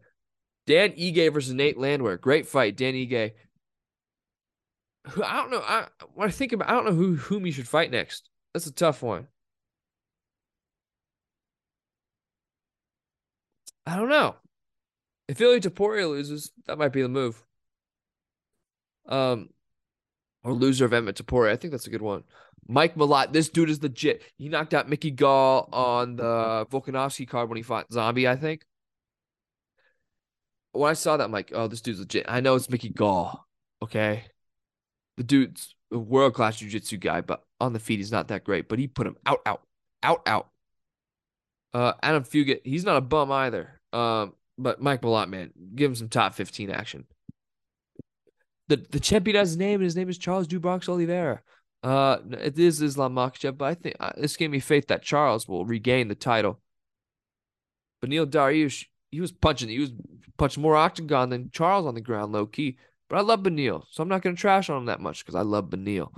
Dan 0.67 0.93
Ige 0.93 1.33
versus 1.33 1.53
Nate 1.53 1.79
Landwehr, 1.79 2.17
great 2.17 2.47
fight. 2.49 2.77
Dan 2.77 2.95
Ige. 2.95 3.33
I 5.23 5.37
don't 5.37 5.51
know. 5.51 5.61
I 5.61 5.87
when 6.15 6.29
I 6.29 6.33
think 6.33 6.53
about, 6.53 6.69
I 6.69 6.73
don't 6.73 6.87
know 6.87 6.95
who 6.95 7.15
whom 7.15 7.45
he 7.45 7.53
should 7.53 7.69
fight 7.69 7.91
next. 7.91 8.29
That's 8.55 8.67
a 8.67 8.73
tough 8.73 9.03
one. 9.03 9.29
I 13.87 13.97
don't 13.97 14.09
know. 14.09 14.35
If 15.29 15.41
Ilia 15.41 15.61
Topuria 15.61 16.09
loses, 16.09 16.53
that 16.67 16.79
might 16.79 16.93
be 16.93 17.03
the 17.03 17.09
move. 17.09 17.43
Um, 19.09 19.51
or 20.43 20.53
loser 20.53 20.85
of 20.85 20.93
Emmett 20.93 21.17
Topuria. 21.17 21.53
I 21.53 21.57
think 21.57 21.73
that's 21.73 21.87
a 21.87 21.91
good 21.91 22.03
one. 22.03 22.25
Mike 22.69 22.97
Malott, 22.97 23.33
this 23.33 23.49
dude 23.49 23.71
is 23.71 23.83
legit. 23.83 24.23
He 24.39 24.49
knocked 24.49 24.75
out 24.75 24.89
Mickey 24.89 25.11
Gall 25.11 25.69
on 25.73 26.17
the 26.17 26.67
Volkanovski 26.71 27.29
card 27.29 27.49
when 27.49 27.57
he 27.57 27.63
fought 27.63 27.93
Zombie, 27.93 28.27
I 28.27 28.37
think. 28.37 28.65
When 30.73 30.91
I 30.91 30.95
saw 30.95 31.17
that, 31.17 31.25
I'm 31.25 31.33
like, 31.33 31.53
oh, 31.55 31.69
this 31.69 31.81
dude's 31.81 32.01
legit. 32.01 32.27
I 32.29 32.41
know 32.41 32.55
it's 32.57 32.69
Mickey 32.69 32.91
Gall. 32.91 33.47
Okay. 33.83 34.25
The 35.17 35.25
dude's 35.25 35.75
a 35.93 35.99
world 35.99 36.35
class 36.35 36.57
jiu 36.57 36.69
jitsu 36.69 36.99
guy, 36.99 37.21
but 37.21 37.43
on 37.61 37.73
the 37.73 37.79
feet, 37.79 37.99
he's 37.99 38.13
not 38.13 38.29
that 38.29 38.45
great. 38.45 38.69
But 38.69 38.79
he 38.79 38.89
put 38.89 39.07
him 39.07 39.17
out, 39.25 39.41
out, 39.47 39.63
out, 40.03 40.23
out. 40.27 40.49
Uh, 41.73 41.93
Adam 42.03 42.25
Fugit, 42.25 42.61
he's 42.65 42.85
not 42.85 42.97
a 42.97 43.01
bum 43.01 43.31
either. 43.31 43.76
Um, 43.97 44.35
but 44.59 44.81
Mike 44.81 45.01
Malott, 45.03 45.29
man, 45.29 45.53
give 45.75 45.91
him 45.91 45.95
some 45.95 46.09
top 46.09 46.35
15 46.35 46.71
action. 46.71 47.07
The 48.69 48.77
the 48.77 49.01
champion 49.01 49.37
has 49.37 49.51
his 49.51 49.57
name, 49.57 49.77
and 49.77 49.85
his 49.85 49.97
name 49.97 50.09
is 50.09 50.19
Charles 50.19 50.49
Dubrox 50.49 50.89
Oliveira. 50.89 51.41
Uh, 51.83 52.19
it 52.33 52.59
is 52.59 52.83
Islam 52.83 53.15
Makhachev, 53.15 53.57
but 53.57 53.67
I 53.67 53.75
think 53.75 53.97
uh, 54.01 54.13
this 54.17 54.37
gave 54.37 54.51
me 54.51 54.59
faith 54.59 54.89
that 54.89 55.03
Charles 55.03 55.47
will 55.47 55.65
regain 55.65 56.09
the 56.09 56.15
title. 56.15 56.61
But 58.01 58.11
Neil 58.11 58.27
Dariush, 58.27 58.87
he 59.11 59.21
was 59.21 59.31
punching, 59.31 59.69
he 59.69 59.79
was 59.79 59.93
punching 60.37 60.63
more 60.63 60.77
octagon 60.77 61.31
than 61.31 61.51
Charles 61.53 61.87
on 61.87 61.95
the 61.95 62.01
ground, 62.01 62.33
low 62.33 62.47
key. 62.47 62.77
But 63.09 63.19
I 63.19 63.21
love 63.21 63.41
Beneil, 63.45 63.85
so 63.91 64.03
I'm 64.03 64.09
not 64.09 64.23
gonna 64.23 64.37
trash 64.37 64.69
on 64.69 64.79
him 64.79 64.87
that 64.87 65.01
much 65.01 65.25
because 65.25 65.37
I 65.37 65.43
love 65.43 65.71
Beneil. 65.71 66.11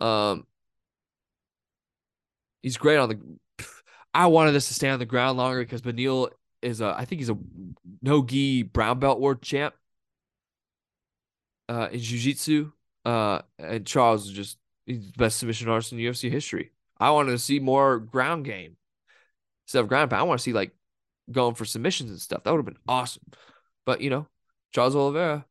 Um, 0.00 0.46
he's 2.62 2.78
great 2.78 2.96
on 2.96 3.10
the. 3.10 3.66
I 4.14 4.26
wanted 4.26 4.52
this 4.52 4.68
to 4.68 4.74
stay 4.74 4.88
on 4.88 4.98
the 4.98 5.06
ground 5.06 5.36
longer 5.36 5.60
because 5.60 5.82
Beneil 5.82 6.30
is 6.62 6.80
a. 6.80 6.94
I 6.96 7.04
think 7.04 7.20
he's 7.20 7.30
a 7.30 7.38
no 8.02 8.24
gi 8.24 8.62
brown 8.62 8.98
belt 8.98 9.20
world 9.20 9.42
champ. 9.42 9.74
Uh, 11.68 11.88
in 11.92 12.00
jiu-jitsu. 12.00 12.72
Uh, 13.04 13.42
and 13.58 13.86
Charles 13.86 14.26
is 14.26 14.32
just 14.32 14.58
he's 14.86 15.12
the 15.12 15.18
best 15.18 15.38
submission 15.38 15.68
artist 15.68 15.92
in 15.92 15.98
UFC 15.98 16.30
history. 16.30 16.72
I 16.98 17.10
wanted 17.12 17.30
to 17.30 17.38
see 17.38 17.60
more 17.60 17.98
ground 17.98 18.44
game 18.44 18.76
instead 19.66 19.80
of 19.80 19.88
ground 19.88 20.10
pound. 20.10 20.20
I 20.20 20.24
want 20.24 20.40
to 20.40 20.42
see 20.42 20.52
like 20.52 20.72
going 21.30 21.54
for 21.54 21.64
submissions 21.64 22.10
and 22.10 22.20
stuff. 22.20 22.42
That 22.42 22.50
would 22.50 22.58
have 22.58 22.66
been 22.66 22.82
awesome. 22.88 23.22
But 23.86 24.00
you 24.00 24.10
know, 24.10 24.26
Charles 24.72 24.96
Oliveira 24.96 25.46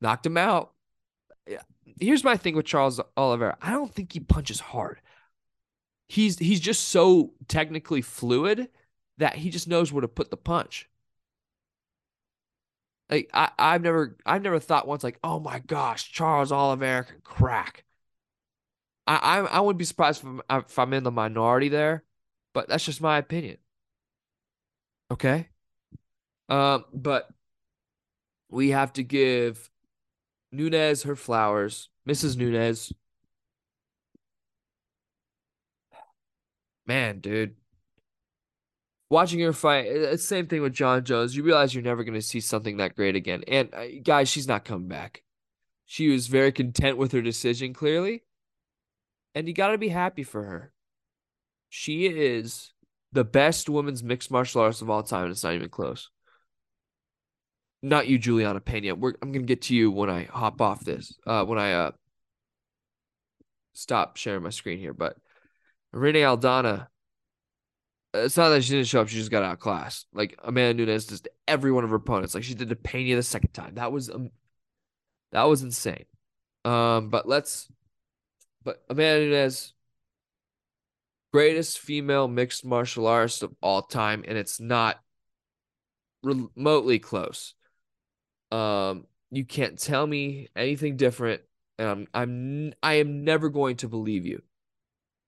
knocked 0.00 0.26
him 0.26 0.36
out. 0.36 0.72
Here's 2.00 2.24
my 2.24 2.36
thing 2.36 2.56
with 2.56 2.66
Charles 2.66 3.00
Oliveira. 3.16 3.56
I 3.60 3.70
don't 3.70 3.92
think 3.92 4.12
he 4.12 4.20
punches 4.20 4.58
hard. 4.58 5.00
He's 6.08 6.38
he's 6.38 6.60
just 6.60 6.88
so 6.88 7.32
technically 7.46 8.02
fluid 8.02 8.68
that 9.18 9.36
he 9.36 9.50
just 9.50 9.68
knows 9.68 9.92
where 9.92 10.02
to 10.02 10.08
put 10.08 10.30
the 10.30 10.36
punch. 10.36 10.88
Like 13.10 13.30
I, 13.34 13.50
I've 13.58 13.82
never 13.82 14.16
I've 14.24 14.42
never 14.42 14.58
thought 14.58 14.86
once 14.86 15.04
like, 15.04 15.18
oh 15.22 15.38
my 15.40 15.58
gosh, 15.60 16.10
Charles 16.10 16.52
Oliveira 16.52 17.04
can 17.04 17.20
crack. 17.22 17.84
I 19.06 19.16
I, 19.16 19.38
I 19.40 19.60
wouldn't 19.60 19.78
be 19.78 19.84
surprised 19.84 20.22
if 20.22 20.26
I'm, 20.26 20.40
if 20.50 20.78
I'm 20.78 20.92
in 20.94 21.04
the 21.04 21.10
minority 21.10 21.68
there, 21.68 22.04
but 22.54 22.68
that's 22.68 22.84
just 22.84 23.00
my 23.00 23.18
opinion. 23.18 23.58
Okay. 25.10 25.48
Um, 26.48 26.84
but 26.92 27.28
we 28.48 28.70
have 28.70 28.92
to 28.94 29.02
give 29.02 29.70
Nunes 30.52 31.02
her 31.04 31.16
flowers. 31.16 31.88
Mrs. 32.08 32.36
Nunes. 32.36 32.92
Man, 36.86 37.20
dude. 37.20 37.56
Watching 39.10 39.40
her 39.40 39.52
fight, 39.52 40.18
same 40.18 40.46
thing 40.46 40.62
with 40.62 40.72
Jon 40.72 41.04
Jones. 41.04 41.36
You 41.36 41.42
realize 41.42 41.74
you're 41.74 41.84
never 41.84 42.04
going 42.04 42.14
to 42.14 42.22
see 42.22 42.40
something 42.40 42.78
that 42.78 42.96
great 42.96 43.16
again. 43.16 43.44
And 43.46 43.72
uh, 43.74 43.84
guys, 44.02 44.28
she's 44.28 44.48
not 44.48 44.64
coming 44.64 44.88
back. 44.88 45.22
She 45.86 46.08
was 46.08 46.26
very 46.26 46.52
content 46.52 46.96
with 46.96 47.12
her 47.12 47.20
decision, 47.20 47.74
clearly. 47.74 48.22
And 49.34 49.46
you 49.46 49.54
got 49.54 49.68
to 49.68 49.78
be 49.78 49.88
happy 49.88 50.22
for 50.22 50.42
her. 50.42 50.72
She 51.68 52.06
is 52.06 52.72
the 53.12 53.24
best 53.24 53.68
women's 53.68 54.02
mixed 54.02 54.30
martial 54.30 54.62
artist 54.62 54.82
of 54.82 54.90
all 54.90 55.02
time. 55.02 55.24
And 55.24 55.32
it's 55.32 55.44
not 55.44 55.54
even 55.54 55.68
close 55.68 56.08
not 57.84 58.08
you, 58.08 58.18
Juliana 58.18 58.60
Pena. 58.60 58.94
We're, 58.94 59.12
I'm 59.20 59.30
gonna 59.30 59.44
get 59.44 59.62
to 59.62 59.76
you 59.76 59.90
when 59.90 60.08
I 60.08 60.24
hop 60.24 60.60
off 60.60 60.84
this. 60.84 61.16
Uh, 61.26 61.44
when 61.44 61.58
I 61.58 61.74
uh 61.74 61.90
stop 63.74 64.16
sharing 64.16 64.42
my 64.42 64.50
screen 64.50 64.78
here. 64.78 64.94
But 64.94 65.16
Renee 65.92 66.22
Aldana, 66.22 66.88
it's 68.14 68.36
not 68.36 68.50
that 68.50 68.62
she 68.62 68.74
didn't 68.74 68.86
show 68.86 69.00
up; 69.00 69.08
she 69.08 69.16
just 69.16 69.30
got 69.30 69.42
outclassed. 69.42 70.06
Like 70.12 70.38
Amanda 70.42 70.86
Nunes 70.86 71.06
just 71.06 71.28
every 71.48 71.72
one 71.72 71.84
of 71.84 71.90
her 71.90 71.96
opponents. 71.96 72.34
Like 72.34 72.44
she 72.44 72.54
did 72.54 72.68
to 72.68 72.76
Pena 72.76 73.16
the 73.16 73.22
second 73.22 73.52
time. 73.52 73.74
That 73.74 73.92
was 73.92 74.08
um, 74.10 74.30
that 75.32 75.44
was 75.44 75.62
insane. 75.62 76.04
Um, 76.64 77.10
but 77.10 77.28
let's. 77.28 77.68
But 78.62 78.82
Amanda 78.88 79.26
Nunes, 79.26 79.74
greatest 81.32 81.78
female 81.78 82.28
mixed 82.28 82.64
martial 82.64 83.06
artist 83.06 83.42
of 83.42 83.52
all 83.60 83.82
time, 83.82 84.24
and 84.26 84.38
it's 84.38 84.60
not 84.60 85.00
remotely 86.22 86.98
close. 86.98 87.54
Um, 88.50 89.06
you 89.30 89.44
can't 89.44 89.78
tell 89.78 90.06
me 90.06 90.48
anything 90.56 90.96
different, 90.96 91.42
and 91.78 91.88
I'm 91.88 92.06
I'm 92.14 92.72
I 92.82 92.94
am 92.94 93.24
never 93.24 93.48
going 93.48 93.76
to 93.78 93.88
believe 93.88 94.24
you. 94.24 94.42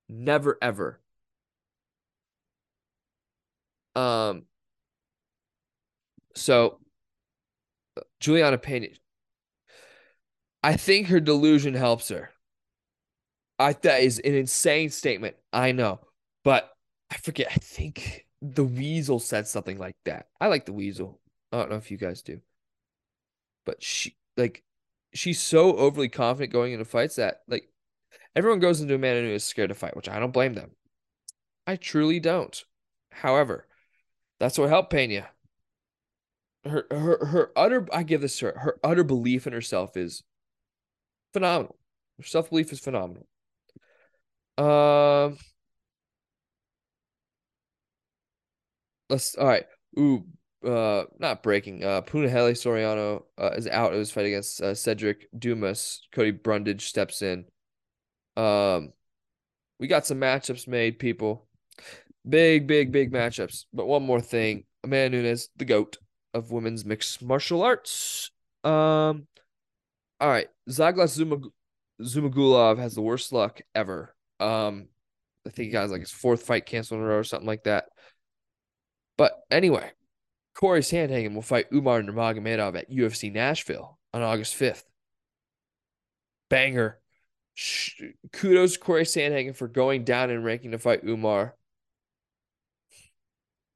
Never 0.08 0.56
ever. 0.62 1.00
Um. 3.96 4.44
So, 6.34 6.78
Juliana 8.20 8.58
Pena, 8.58 8.88
I 10.62 10.76
think 10.76 11.08
her 11.08 11.20
delusion 11.20 11.74
helps 11.74 12.10
her. 12.10 12.30
I 13.58 13.72
that 13.72 14.02
is 14.02 14.18
an 14.18 14.34
insane 14.34 14.90
statement. 14.90 15.36
I 15.52 15.72
know, 15.72 16.00
but 16.44 16.70
I 17.10 17.16
forget. 17.16 17.48
I 17.50 17.56
think 17.56 18.26
the 18.42 18.64
Weasel 18.64 19.18
said 19.18 19.48
something 19.48 19.78
like 19.78 19.96
that. 20.04 20.26
I 20.40 20.48
like 20.48 20.66
the 20.66 20.74
Weasel. 20.74 21.20
I 21.50 21.58
don't 21.58 21.70
know 21.70 21.76
if 21.76 21.90
you 21.90 21.96
guys 21.96 22.22
do 22.22 22.40
but 23.66 23.82
she 23.82 24.16
like 24.38 24.62
she's 25.12 25.40
so 25.40 25.76
overly 25.76 26.08
confident 26.08 26.52
going 26.52 26.72
into 26.72 26.86
fights 26.86 27.16
that 27.16 27.42
like 27.48 27.68
everyone 28.34 28.60
goes 28.60 28.80
into 28.80 28.94
a 28.94 28.98
man 28.98 29.22
who 29.22 29.30
is 29.30 29.44
scared 29.44 29.68
to 29.68 29.74
fight, 29.74 29.96
which 29.96 30.08
I 30.08 30.18
don't 30.18 30.32
blame 30.32 30.54
them. 30.54 30.70
I 31.66 31.76
truly 31.76 32.20
don't. 32.20 32.64
However, 33.10 33.66
that's 34.38 34.58
what 34.58 34.68
helped 34.68 34.90
Pena. 34.90 35.28
Her 36.64 36.86
her 36.90 37.26
her 37.26 37.52
utter 37.56 37.86
I 37.92 38.02
give 38.02 38.20
this 38.20 38.38
to 38.38 38.46
her. 38.46 38.58
Her 38.58 38.78
utter 38.82 39.04
belief 39.04 39.46
in 39.46 39.52
herself 39.52 39.96
is 39.96 40.22
phenomenal. 41.32 41.76
Her 42.18 42.24
self 42.24 42.50
belief 42.50 42.72
is 42.72 42.80
phenomenal. 42.80 43.26
Um. 44.58 45.38
Let's 49.08 49.36
all 49.36 49.46
right. 49.46 49.66
Ooh, 49.98 50.24
uh 50.66 51.04
not 51.18 51.42
breaking. 51.42 51.84
Uh 51.84 52.02
Punahele 52.02 52.52
Soriano 52.52 53.22
uh, 53.38 53.50
is 53.56 53.68
out 53.68 53.92
of 53.92 53.98
his 53.98 54.10
fight 54.10 54.26
against 54.26 54.60
uh, 54.60 54.74
Cedric 54.74 55.28
Dumas. 55.38 56.06
Cody 56.12 56.32
Brundage 56.32 56.86
steps 56.88 57.22
in. 57.22 57.44
Um 58.36 58.92
we 59.78 59.86
got 59.88 60.06
some 60.06 60.18
matchups 60.18 60.66
made, 60.66 60.98
people. 60.98 61.46
Big, 62.28 62.66
big, 62.66 62.92
big 62.92 63.12
matchups. 63.12 63.66
But 63.72 63.86
one 63.86 64.02
more 64.02 64.20
thing. 64.20 64.64
Amanda 64.82 65.22
Nunes, 65.22 65.48
the 65.56 65.64
GOAT 65.64 65.96
of 66.34 66.50
women's 66.50 66.84
mixed 66.84 67.22
martial 67.22 67.62
arts. 67.62 68.30
Um 68.64 69.26
all 70.18 70.28
right. 70.28 70.48
Zhalgas 70.68 71.10
Zuma 71.10 71.38
Zhumagulov 72.00 72.78
has 72.78 72.94
the 72.94 73.02
worst 73.02 73.32
luck 73.32 73.60
ever. 73.74 74.14
Um 74.40 74.88
I 75.46 75.50
think 75.50 75.66
he 75.66 75.72
got 75.72 75.90
like 75.90 76.00
his 76.00 76.10
fourth 76.10 76.42
fight 76.42 76.66
canceled 76.66 77.00
in 77.00 77.06
a 77.06 77.08
row 77.08 77.18
or 77.18 77.24
something 77.24 77.46
like 77.46 77.64
that. 77.64 77.86
But 79.16 79.32
anyway, 79.50 79.92
Corey 80.54 80.80
Sandhagen 80.80 81.34
will 81.34 81.42
fight 81.42 81.66
Umar 81.72 82.02
Nurmagomedov 82.02 82.76
at 82.76 82.90
UFC 82.90 83.32
Nashville 83.32 83.98
on 84.12 84.22
August 84.22 84.58
5th. 84.58 84.84
Banger. 86.50 86.98
Kudos 88.32 88.74
to 88.74 88.78
Corey 88.78 89.04
Sandhagen 89.04 89.54
for 89.56 89.68
going 89.68 90.04
down 90.04 90.30
in 90.30 90.42
ranking 90.42 90.72
to 90.72 90.78
fight 90.78 91.04
Umar. 91.04 91.54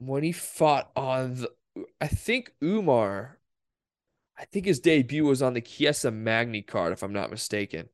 When 0.01 0.23
he 0.23 0.33
fought 0.33 0.91
on 0.97 1.35
the, 1.35 1.51
I 2.01 2.09
think 2.09 2.53
Umar, 2.63 3.39
I 4.37 4.47
think 4.47 4.65
his 4.65 4.81
debut 4.81 5.25
was 5.25 5.43
on 5.43 5.53
the 5.55 5.61
Chiesa 5.61 6.11
Magny 6.11 6.63
card, 6.63 6.93
if 6.93 7.03
I'm 7.03 7.13
not 7.13 7.31
mistaken. 7.31 7.89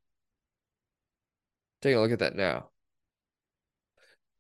Take 1.83 1.97
a 1.97 1.99
look 2.01 2.13
at 2.13 2.21
that 2.21 2.37
now. 2.37 2.69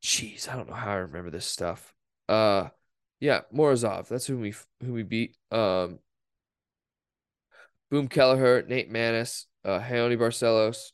Jeez, 0.02 0.48
I 0.48 0.56
don't 0.56 0.68
know 0.68 0.76
how 0.76 0.92
I 0.92 0.96
remember 0.96 1.30
this 1.30 1.46
stuff. 1.46 1.92
Uh, 2.28 2.68
yeah, 3.18 3.40
Morozov. 3.52 4.08
That's 4.08 4.26
who 4.26 4.38
we 4.38 4.54
who 4.80 4.92
we 4.92 5.02
beat. 5.02 5.36
Um, 5.50 5.98
Boom 7.90 8.08
Kelleher, 8.08 8.62
Nate 8.62 8.92
Maness, 8.92 9.46
uh, 9.64 9.80
Raoni 9.80 10.16
Barcelos. 10.16 10.92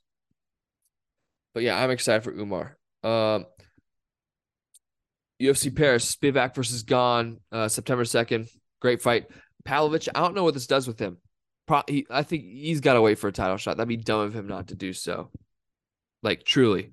But 1.52 1.62
yeah, 1.62 1.82
I'm 1.82 1.90
excited 1.90 2.22
for 2.22 2.32
Umar. 2.32 2.78
Um, 3.02 3.46
UFC 5.42 5.74
Paris, 5.74 6.14
Spivak 6.14 6.54
versus 6.54 6.82
Gane, 6.82 7.38
uh, 7.50 7.68
September 7.68 8.04
2nd. 8.04 8.48
Great 8.80 9.02
fight. 9.02 9.26
Pavlovich, 9.64 10.08
I 10.14 10.20
don't 10.20 10.34
know 10.34 10.44
what 10.44 10.54
this 10.54 10.66
does 10.66 10.86
with 10.86 10.98
him. 10.98 11.18
Pro- 11.66 11.82
he, 11.86 12.06
I 12.10 12.22
think 12.22 12.44
he's 12.44 12.80
got 12.80 12.94
to 12.94 13.02
wait 13.02 13.18
for 13.18 13.28
a 13.28 13.32
title 13.32 13.56
shot. 13.56 13.76
That'd 13.76 13.88
be 13.88 13.96
dumb 13.96 14.20
of 14.20 14.34
him 14.34 14.46
not 14.46 14.68
to 14.68 14.74
do 14.74 14.92
so. 14.92 15.30
Like, 16.22 16.44
truly. 16.44 16.92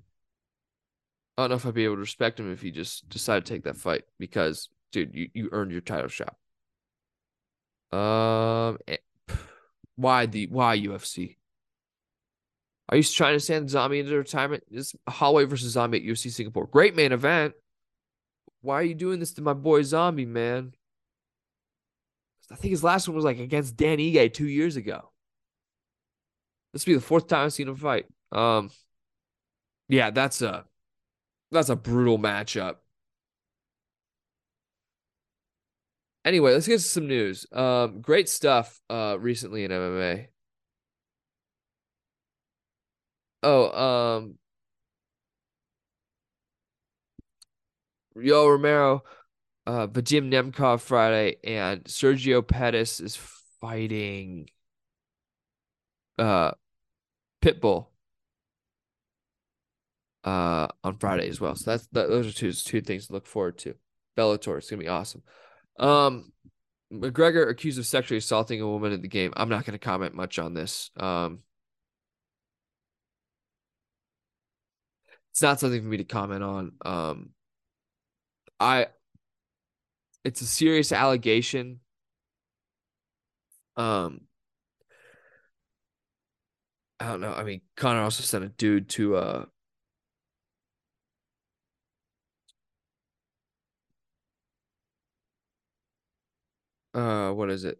I 1.36 1.42
don't 1.42 1.50
know 1.50 1.56
if 1.56 1.66
I'd 1.66 1.74
be 1.74 1.84
able 1.84 1.94
to 1.94 2.00
respect 2.00 2.38
him 2.38 2.52
if 2.52 2.60
he 2.60 2.70
just 2.70 3.08
decided 3.08 3.46
to 3.46 3.52
take 3.52 3.64
that 3.64 3.76
fight 3.76 4.04
because 4.18 4.68
dude, 4.92 5.14
you, 5.14 5.30
you 5.32 5.48
earned 5.52 5.72
your 5.72 5.80
title 5.80 6.08
shot. 6.08 6.36
Um, 7.92 8.78
eh, 8.86 8.98
why 9.96 10.26
the 10.26 10.46
why 10.48 10.78
UFC? 10.78 11.36
Are 12.88 12.96
you 12.96 13.02
trying 13.04 13.36
to 13.36 13.40
send 13.40 13.70
Zombie 13.70 14.00
into 14.00 14.16
retirement? 14.16 14.64
This 14.68 14.94
Holloway 15.08 15.44
versus 15.44 15.72
Zombie 15.72 15.98
at 15.98 16.04
UFC 16.04 16.30
Singapore. 16.30 16.66
Great 16.66 16.96
main 16.96 17.12
event 17.12 17.54
why 18.60 18.74
are 18.76 18.84
you 18.84 18.94
doing 18.94 19.20
this 19.20 19.32
to 19.34 19.42
my 19.42 19.52
boy 19.52 19.82
Zombie, 19.82 20.26
man? 20.26 20.74
I 22.50 22.56
think 22.56 22.70
his 22.70 22.84
last 22.84 23.08
one 23.08 23.14
was 23.14 23.24
like 23.24 23.38
against 23.38 23.76
Dan 23.76 23.98
Ige 23.98 24.32
two 24.32 24.48
years 24.48 24.76
ago. 24.76 25.10
This 26.72 26.84
will 26.84 26.92
be 26.92 26.96
the 26.96 27.00
fourth 27.00 27.28
time 27.28 27.46
I've 27.46 27.52
seen 27.52 27.68
him 27.68 27.76
fight. 27.76 28.06
Um, 28.32 28.70
yeah, 29.88 30.10
that's 30.10 30.42
a 30.42 30.64
that's 31.50 31.68
a 31.68 31.76
brutal 31.76 32.18
matchup. 32.18 32.76
Anyway, 36.24 36.52
let's 36.52 36.66
get 36.66 36.76
to 36.76 36.82
some 36.82 37.06
news. 37.08 37.46
Um, 37.50 38.00
great 38.02 38.28
stuff 38.28 38.80
uh, 38.90 39.16
recently 39.18 39.64
in 39.64 39.70
MMA. 39.70 40.28
Oh, 43.42 44.16
um, 44.16 44.38
Yo 48.16 48.48
Romero, 48.48 49.04
uh, 49.66 49.86
Vadim 49.86 50.30
Nemkov 50.30 50.80
Friday, 50.80 51.36
and 51.44 51.84
Sergio 51.84 52.46
Pettis 52.46 53.00
is 53.00 53.16
fighting 53.60 54.48
uh 56.18 56.52
Pitbull 57.40 57.86
uh 60.24 60.68
on 60.84 60.96
Friday 60.98 61.28
as 61.28 61.40
well. 61.40 61.54
So 61.54 61.70
that's 61.70 61.86
that, 61.92 62.08
those 62.08 62.26
are 62.26 62.32
two 62.32 62.52
two 62.52 62.80
things 62.80 63.06
to 63.06 63.12
look 63.12 63.26
forward 63.26 63.58
to. 63.58 63.74
Bellator, 64.16 64.58
it's 64.58 64.68
gonna 64.70 64.82
be 64.82 64.88
awesome. 64.88 65.22
Um, 65.78 66.32
McGregor 66.92 67.48
accused 67.48 67.78
of 67.78 67.86
sexually 67.86 68.18
assaulting 68.18 68.60
a 68.60 68.66
woman 68.66 68.92
in 68.92 69.02
the 69.02 69.08
game. 69.08 69.32
I'm 69.36 69.48
not 69.48 69.64
gonna 69.64 69.78
comment 69.78 70.14
much 70.14 70.38
on 70.38 70.52
this. 70.54 70.90
Um, 70.96 71.40
it's 75.30 75.42
not 75.42 75.60
something 75.60 75.80
for 75.80 75.88
me 75.88 75.98
to 75.98 76.04
comment 76.04 76.42
on. 76.42 76.72
Um, 76.84 77.30
I, 78.60 78.86
it's 80.24 80.40
a 80.40 80.46
serious 80.46 80.92
allegation. 80.92 81.80
Um, 83.76 84.22
I 86.98 87.06
don't 87.06 87.20
know. 87.20 87.32
I 87.32 87.44
mean, 87.44 87.62
Conor 87.76 88.02
also 88.02 88.22
sent 88.22 88.44
a 88.44 88.48
dude 88.48 88.88
to 88.90 89.16
uh 89.16 89.44
uh 96.94 97.30
what 97.32 97.50
is 97.50 97.64
it? 97.64 97.78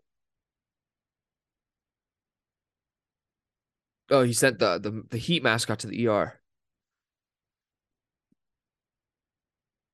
Oh, 4.11 4.23
he 4.23 4.33
sent 4.33 4.59
the 4.59 4.79
the, 4.79 5.05
the 5.11 5.19
Heat 5.19 5.43
mascot 5.43 5.79
to 5.81 5.87
the 5.87 5.97
ER. 6.07 6.40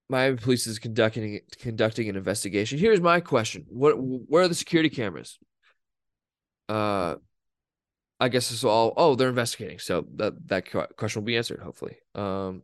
Miami 0.08 0.36
Police 0.36 0.66
is 0.66 0.78
conducting 0.78 1.40
conducting 1.58 2.08
an 2.08 2.16
investigation. 2.16 2.78
Here's 2.78 3.00
my 3.00 3.20
question: 3.20 3.66
What 3.68 3.94
where 3.94 4.44
are 4.44 4.48
the 4.48 4.54
security 4.54 4.88
cameras? 4.90 5.38
Uh, 6.68 7.16
I 8.18 8.28
guess 8.28 8.50
it's 8.50 8.64
all. 8.64 8.94
Oh, 8.96 9.14
they're 9.14 9.28
investigating, 9.28 9.78
so 9.78 10.06
that 10.16 10.48
that 10.48 10.70
question 10.96 11.20
will 11.20 11.26
be 11.26 11.36
answered 11.36 11.60
hopefully. 11.60 11.98
Um, 12.14 12.62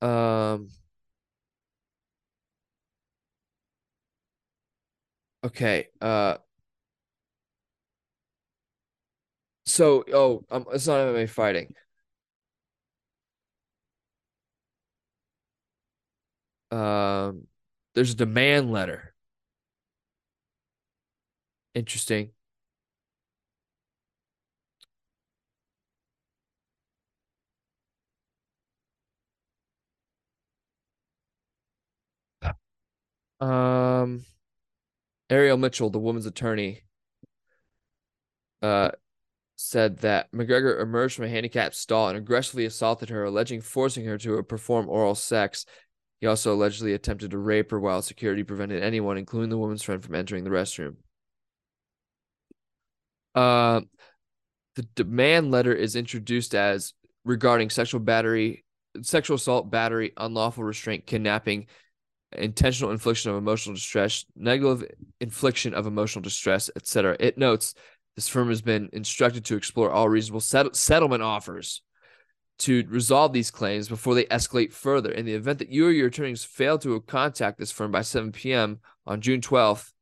um. 0.00 0.68
Okay. 5.44 5.88
Uh. 6.00 6.36
So, 9.72 10.04
oh, 10.12 10.44
um, 10.50 10.66
it's 10.74 10.86
not 10.86 11.00
MMA 11.00 11.26
fighting. 11.26 11.74
Um, 16.70 17.46
there's 17.94 18.12
a 18.12 18.16
demand 18.16 18.72
letter. 18.72 19.14
Interesting. 21.74 22.32
Um, 33.40 34.24
Ariel 35.30 35.56
Mitchell, 35.56 35.90
the 35.90 35.98
woman's 35.98 36.26
attorney, 36.26 36.84
uh, 38.62 38.90
said 39.62 39.98
that 39.98 40.30
McGregor 40.32 40.80
emerged 40.80 41.16
from 41.16 41.24
a 41.24 41.28
handicapped 41.28 41.74
stall 41.74 42.08
and 42.08 42.18
aggressively 42.18 42.64
assaulted 42.64 43.08
her, 43.08 43.24
alleging 43.24 43.60
forcing 43.60 44.04
her 44.04 44.18
to 44.18 44.42
perform 44.42 44.88
oral 44.88 45.14
sex. 45.14 45.64
He 46.20 46.26
also 46.26 46.54
allegedly 46.54 46.94
attempted 46.94 47.30
to 47.30 47.38
rape 47.38 47.70
her 47.70 47.80
while 47.80 48.02
security 48.02 48.44
prevented 48.44 48.82
anyone, 48.82 49.18
including 49.18 49.50
the 49.50 49.58
woman's 49.58 49.82
friend, 49.82 50.02
from 50.02 50.14
entering 50.14 50.44
the 50.44 50.50
restroom. 50.50 50.96
Uh, 53.34 53.80
the 54.76 54.82
demand 54.94 55.50
letter 55.50 55.72
is 55.72 55.96
introduced 55.96 56.54
as 56.54 56.94
regarding 57.24 57.70
sexual 57.70 58.00
battery, 58.00 58.64
sexual 59.02 59.36
assault, 59.36 59.70
battery, 59.70 60.12
unlawful 60.16 60.64
restraint, 60.64 61.06
kidnapping, 61.06 61.66
intentional 62.36 62.92
infliction 62.92 63.30
of 63.30 63.36
emotional 63.36 63.74
distress, 63.74 64.24
negative 64.36 64.84
infliction 65.20 65.74
of 65.74 65.86
emotional 65.86 66.22
distress, 66.22 66.70
etc. 66.76 67.16
It 67.20 67.38
notes 67.38 67.74
this 68.16 68.28
firm 68.28 68.48
has 68.48 68.62
been 68.62 68.90
instructed 68.92 69.44
to 69.46 69.56
explore 69.56 69.90
all 69.90 70.08
reasonable 70.08 70.40
set- 70.40 70.76
settlement 70.76 71.22
offers 71.22 71.82
to 72.58 72.84
resolve 72.88 73.32
these 73.32 73.50
claims 73.50 73.88
before 73.88 74.14
they 74.14 74.24
escalate 74.26 74.72
further. 74.72 75.10
In 75.10 75.26
the 75.26 75.34
event 75.34 75.58
that 75.58 75.70
you 75.70 75.86
or 75.86 75.90
your 75.90 76.08
attorneys 76.08 76.44
fail 76.44 76.78
to 76.78 77.00
contact 77.00 77.58
this 77.58 77.72
firm 77.72 77.90
by 77.90 78.02
7 78.02 78.30
p.m. 78.32 78.80
on 79.06 79.20
June 79.20 79.40
12th, 79.40 79.92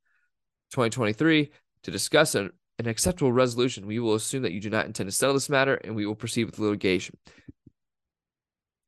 2023, 0.73 1.51
to 1.85 1.91
discuss 1.91 2.35
an, 2.35 2.51
an 2.79 2.89
acceptable 2.89 3.33
resolution, 3.33 3.87
we 3.87 3.99
will 3.99 4.15
assume 4.15 4.43
that 4.43 4.53
you 4.53 4.61
do 4.61 4.71
not 4.71 4.87
intend 4.87 5.09
to 5.09 5.17
settle 5.17 5.35
this 5.35 5.49
matter 5.49 5.75
and 5.75 5.95
we 5.95 6.05
will 6.05 6.15
proceed 6.15 6.45
with 6.45 6.59
litigation. 6.59 7.17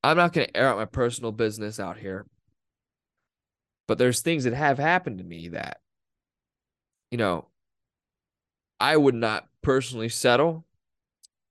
I'm 0.02 0.16
not 0.16 0.32
going 0.32 0.48
to 0.48 0.56
air 0.56 0.68
out 0.68 0.78
my 0.78 0.84
personal 0.84 1.30
business 1.30 1.78
out 1.78 1.96
here, 1.96 2.26
but 3.86 3.98
there's 3.98 4.20
things 4.20 4.44
that 4.44 4.52
have 4.54 4.78
happened 4.78 5.18
to 5.18 5.24
me 5.24 5.48
that, 5.48 5.78
you 7.10 7.18
know, 7.18 7.46
I 8.82 8.96
would 8.96 9.14
not 9.14 9.48
personally 9.62 10.08
settle. 10.08 10.66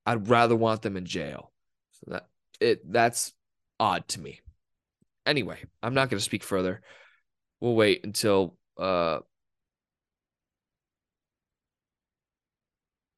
I'd 0.04 0.28
rather 0.28 0.54
want 0.54 0.82
them 0.82 0.98
in 0.98 1.06
jail. 1.06 1.50
So 1.92 2.12
that 2.12 2.28
it 2.60 2.92
that's 2.92 3.32
odd 3.80 4.06
to 4.08 4.20
me. 4.20 4.40
Anyway, 5.24 5.58
I'm 5.82 5.94
not 5.94 6.10
going 6.10 6.18
to 6.18 6.24
speak 6.24 6.42
further. 6.44 6.82
We'll 7.60 7.74
wait 7.74 8.04
until 8.04 8.58
uh 8.78 9.20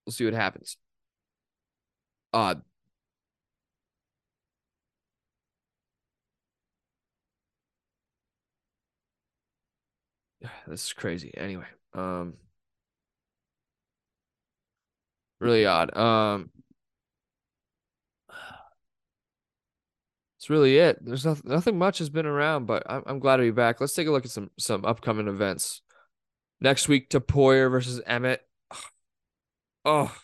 we'll 0.06 0.12
see 0.12 0.24
what 0.24 0.34
happens. 0.34 0.76
Odd. 2.32 2.62
This 10.68 10.84
is 10.86 10.92
crazy. 10.92 11.32
Anyway, 11.36 11.66
um 11.94 12.34
really 15.40 15.66
odd. 15.66 15.96
Um 15.96 16.50
That's 20.44 20.50
really 20.50 20.76
it. 20.76 20.98
There's 21.02 21.24
nothing, 21.24 21.50
nothing 21.50 21.78
much 21.78 21.96
has 21.98 22.10
been 22.10 22.26
around, 22.26 22.66
but 22.66 22.82
I'm, 22.86 23.02
I'm 23.06 23.18
glad 23.18 23.38
to 23.38 23.44
be 23.44 23.50
back. 23.50 23.80
Let's 23.80 23.94
take 23.94 24.06
a 24.06 24.10
look 24.10 24.26
at 24.26 24.30
some 24.30 24.50
some 24.58 24.84
upcoming 24.84 25.26
events. 25.26 25.80
Next 26.60 26.86
week, 26.86 27.08
Topuria 27.08 27.70
versus 27.70 28.02
Emmett. 28.06 28.42
Oh, 29.86 30.14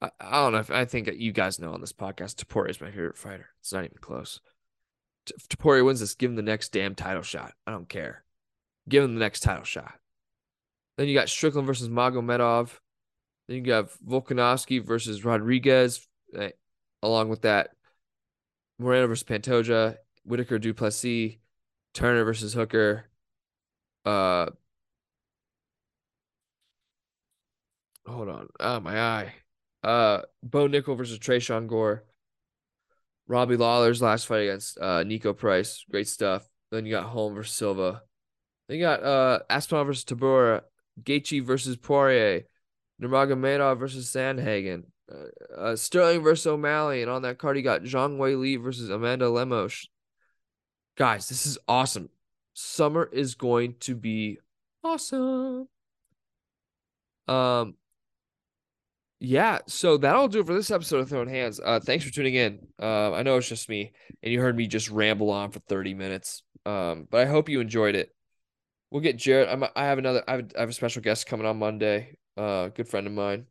I, 0.00 0.10
I 0.18 0.42
don't 0.42 0.52
know 0.52 0.58
if 0.58 0.70
I 0.70 0.86
think 0.86 1.10
you 1.14 1.32
guys 1.32 1.58
know 1.58 1.74
on 1.74 1.82
this 1.82 1.92
podcast, 1.92 2.36
Topuria 2.36 2.70
is 2.70 2.80
my 2.80 2.90
favorite 2.90 3.18
fighter. 3.18 3.50
It's 3.60 3.72
not 3.72 3.84
even 3.84 3.98
close. 4.00 4.40
T- 5.26 5.34
Topuria 5.48 5.84
wins 5.84 6.00
this. 6.00 6.14
Give 6.14 6.30
him 6.30 6.36
the 6.36 6.42
next 6.42 6.72
damn 6.72 6.94
title 6.94 7.22
shot. 7.22 7.52
I 7.66 7.70
don't 7.70 7.88
care. 7.88 8.24
Give 8.88 9.04
him 9.04 9.14
the 9.14 9.20
next 9.20 9.40
title 9.40 9.64
shot. 9.64 9.92
Then 10.96 11.08
you 11.08 11.14
got 11.14 11.28
Strickland 11.28 11.66
versus 11.66 11.88
Magomedov. 11.88 12.78
Then 13.52 13.66
you 13.66 13.70
got 13.70 13.90
Volkanovski 14.08 14.82
versus 14.82 15.26
Rodriguez. 15.26 16.08
Eh, 16.34 16.52
along 17.02 17.28
with 17.28 17.42
that, 17.42 17.72
Moreno 18.78 19.08
versus 19.08 19.24
Pantoja, 19.24 19.96
Whittaker 20.24 20.58
Duplessis, 20.58 21.36
Turner 21.92 22.24
versus 22.24 22.54
Hooker, 22.54 23.10
uh 24.06 24.46
hold 28.06 28.30
on. 28.30 28.48
Oh 28.58 28.80
my 28.80 28.98
eye. 28.98 29.34
Uh 29.84 30.22
Bo 30.42 30.66
Nickal 30.66 30.96
versus 30.96 31.18
Tresean 31.18 31.66
Gore. 31.66 32.04
Robbie 33.28 33.58
Lawler's 33.58 34.00
last 34.00 34.28
fight 34.28 34.44
against 34.44 34.78
uh 34.78 35.04
Niko 35.04 35.36
Price. 35.36 35.84
Great 35.90 36.08
stuff. 36.08 36.48
Then 36.70 36.86
you 36.86 36.92
got 36.92 37.04
Holm 37.04 37.34
versus 37.34 37.54
Silva. 37.54 38.00
Then 38.66 38.78
you 38.78 38.82
got 38.82 39.04
uh 39.04 39.40
Aspinall 39.50 39.84
versus 39.84 40.06
Tybura. 40.06 40.62
Gaethje 41.02 41.44
versus 41.44 41.76
Poirier, 41.76 42.44
Nurmagomedov 43.02 43.78
versus 43.78 44.10
Sandhagen, 44.10 44.84
uh, 45.10 45.60
uh, 45.60 45.76
Sterling 45.76 46.22
versus 46.22 46.46
O'Malley, 46.46 47.02
and 47.02 47.10
on 47.10 47.22
that 47.22 47.38
card 47.38 47.56
you 47.56 47.62
got 47.62 47.82
Zhang 47.82 48.18
Weili 48.18 48.62
versus 48.62 48.90
Amanda 48.90 49.28
Lemos. 49.28 49.88
Guys, 50.96 51.28
this 51.28 51.46
is 51.46 51.58
awesome. 51.66 52.10
Summer 52.54 53.08
is 53.10 53.34
going 53.34 53.76
to 53.80 53.94
be 53.94 54.38
awesome. 54.84 55.68
Um, 57.28 57.74
yeah, 59.20 59.60
so 59.66 59.96
that'll 59.96 60.28
do 60.28 60.40
it 60.40 60.46
for 60.46 60.54
this 60.54 60.70
episode 60.70 60.98
of 60.98 61.08
Throwing 61.08 61.28
Hands. 61.28 61.58
Uh, 61.64 61.80
thanks 61.80 62.04
for 62.04 62.12
tuning 62.12 62.34
in. 62.34 62.66
Uh, 62.80 63.12
I 63.12 63.22
know 63.22 63.36
it's 63.36 63.48
just 63.48 63.68
me, 63.68 63.92
and 64.22 64.32
you 64.32 64.40
heard 64.40 64.56
me 64.56 64.66
just 64.66 64.90
ramble 64.90 65.30
on 65.30 65.50
for 65.50 65.60
30 65.60 65.94
minutes. 65.94 66.42
Um, 66.66 67.06
but 67.10 67.20
I 67.20 67.26
hope 67.30 67.48
you 67.48 67.60
enjoyed 67.60 67.94
it. 67.94 68.14
We'll 68.90 69.00
get 69.00 69.16
Jared. 69.16 69.48
I'm, 69.48 69.64
I 69.74 69.84
have 69.84 69.98
another. 69.98 70.22
I 70.26 70.32
have, 70.32 70.52
I 70.56 70.60
have 70.60 70.68
a 70.68 70.72
special 70.74 71.02
guest 71.02 71.26
coming 71.26 71.46
on 71.46 71.58
Monday. 71.58 72.16
Uh, 72.36 72.68
good 72.68 72.88
friend 72.88 73.06
of 73.06 73.12
mine. 73.12 73.46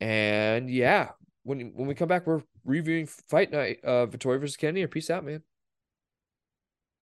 And 0.00 0.70
yeah, 0.70 1.10
when 1.42 1.72
when 1.74 1.88
we 1.88 1.94
come 1.94 2.08
back, 2.08 2.26
we're 2.26 2.42
reviewing 2.64 3.06
Fight 3.06 3.50
Night, 3.50 3.80
uh, 3.84 4.06
Vettori 4.06 4.40
versus 4.40 4.56
Cannonier. 4.56 4.84
Or 4.84 4.88
peace 4.88 5.10
out, 5.10 5.24
man. 5.24 5.42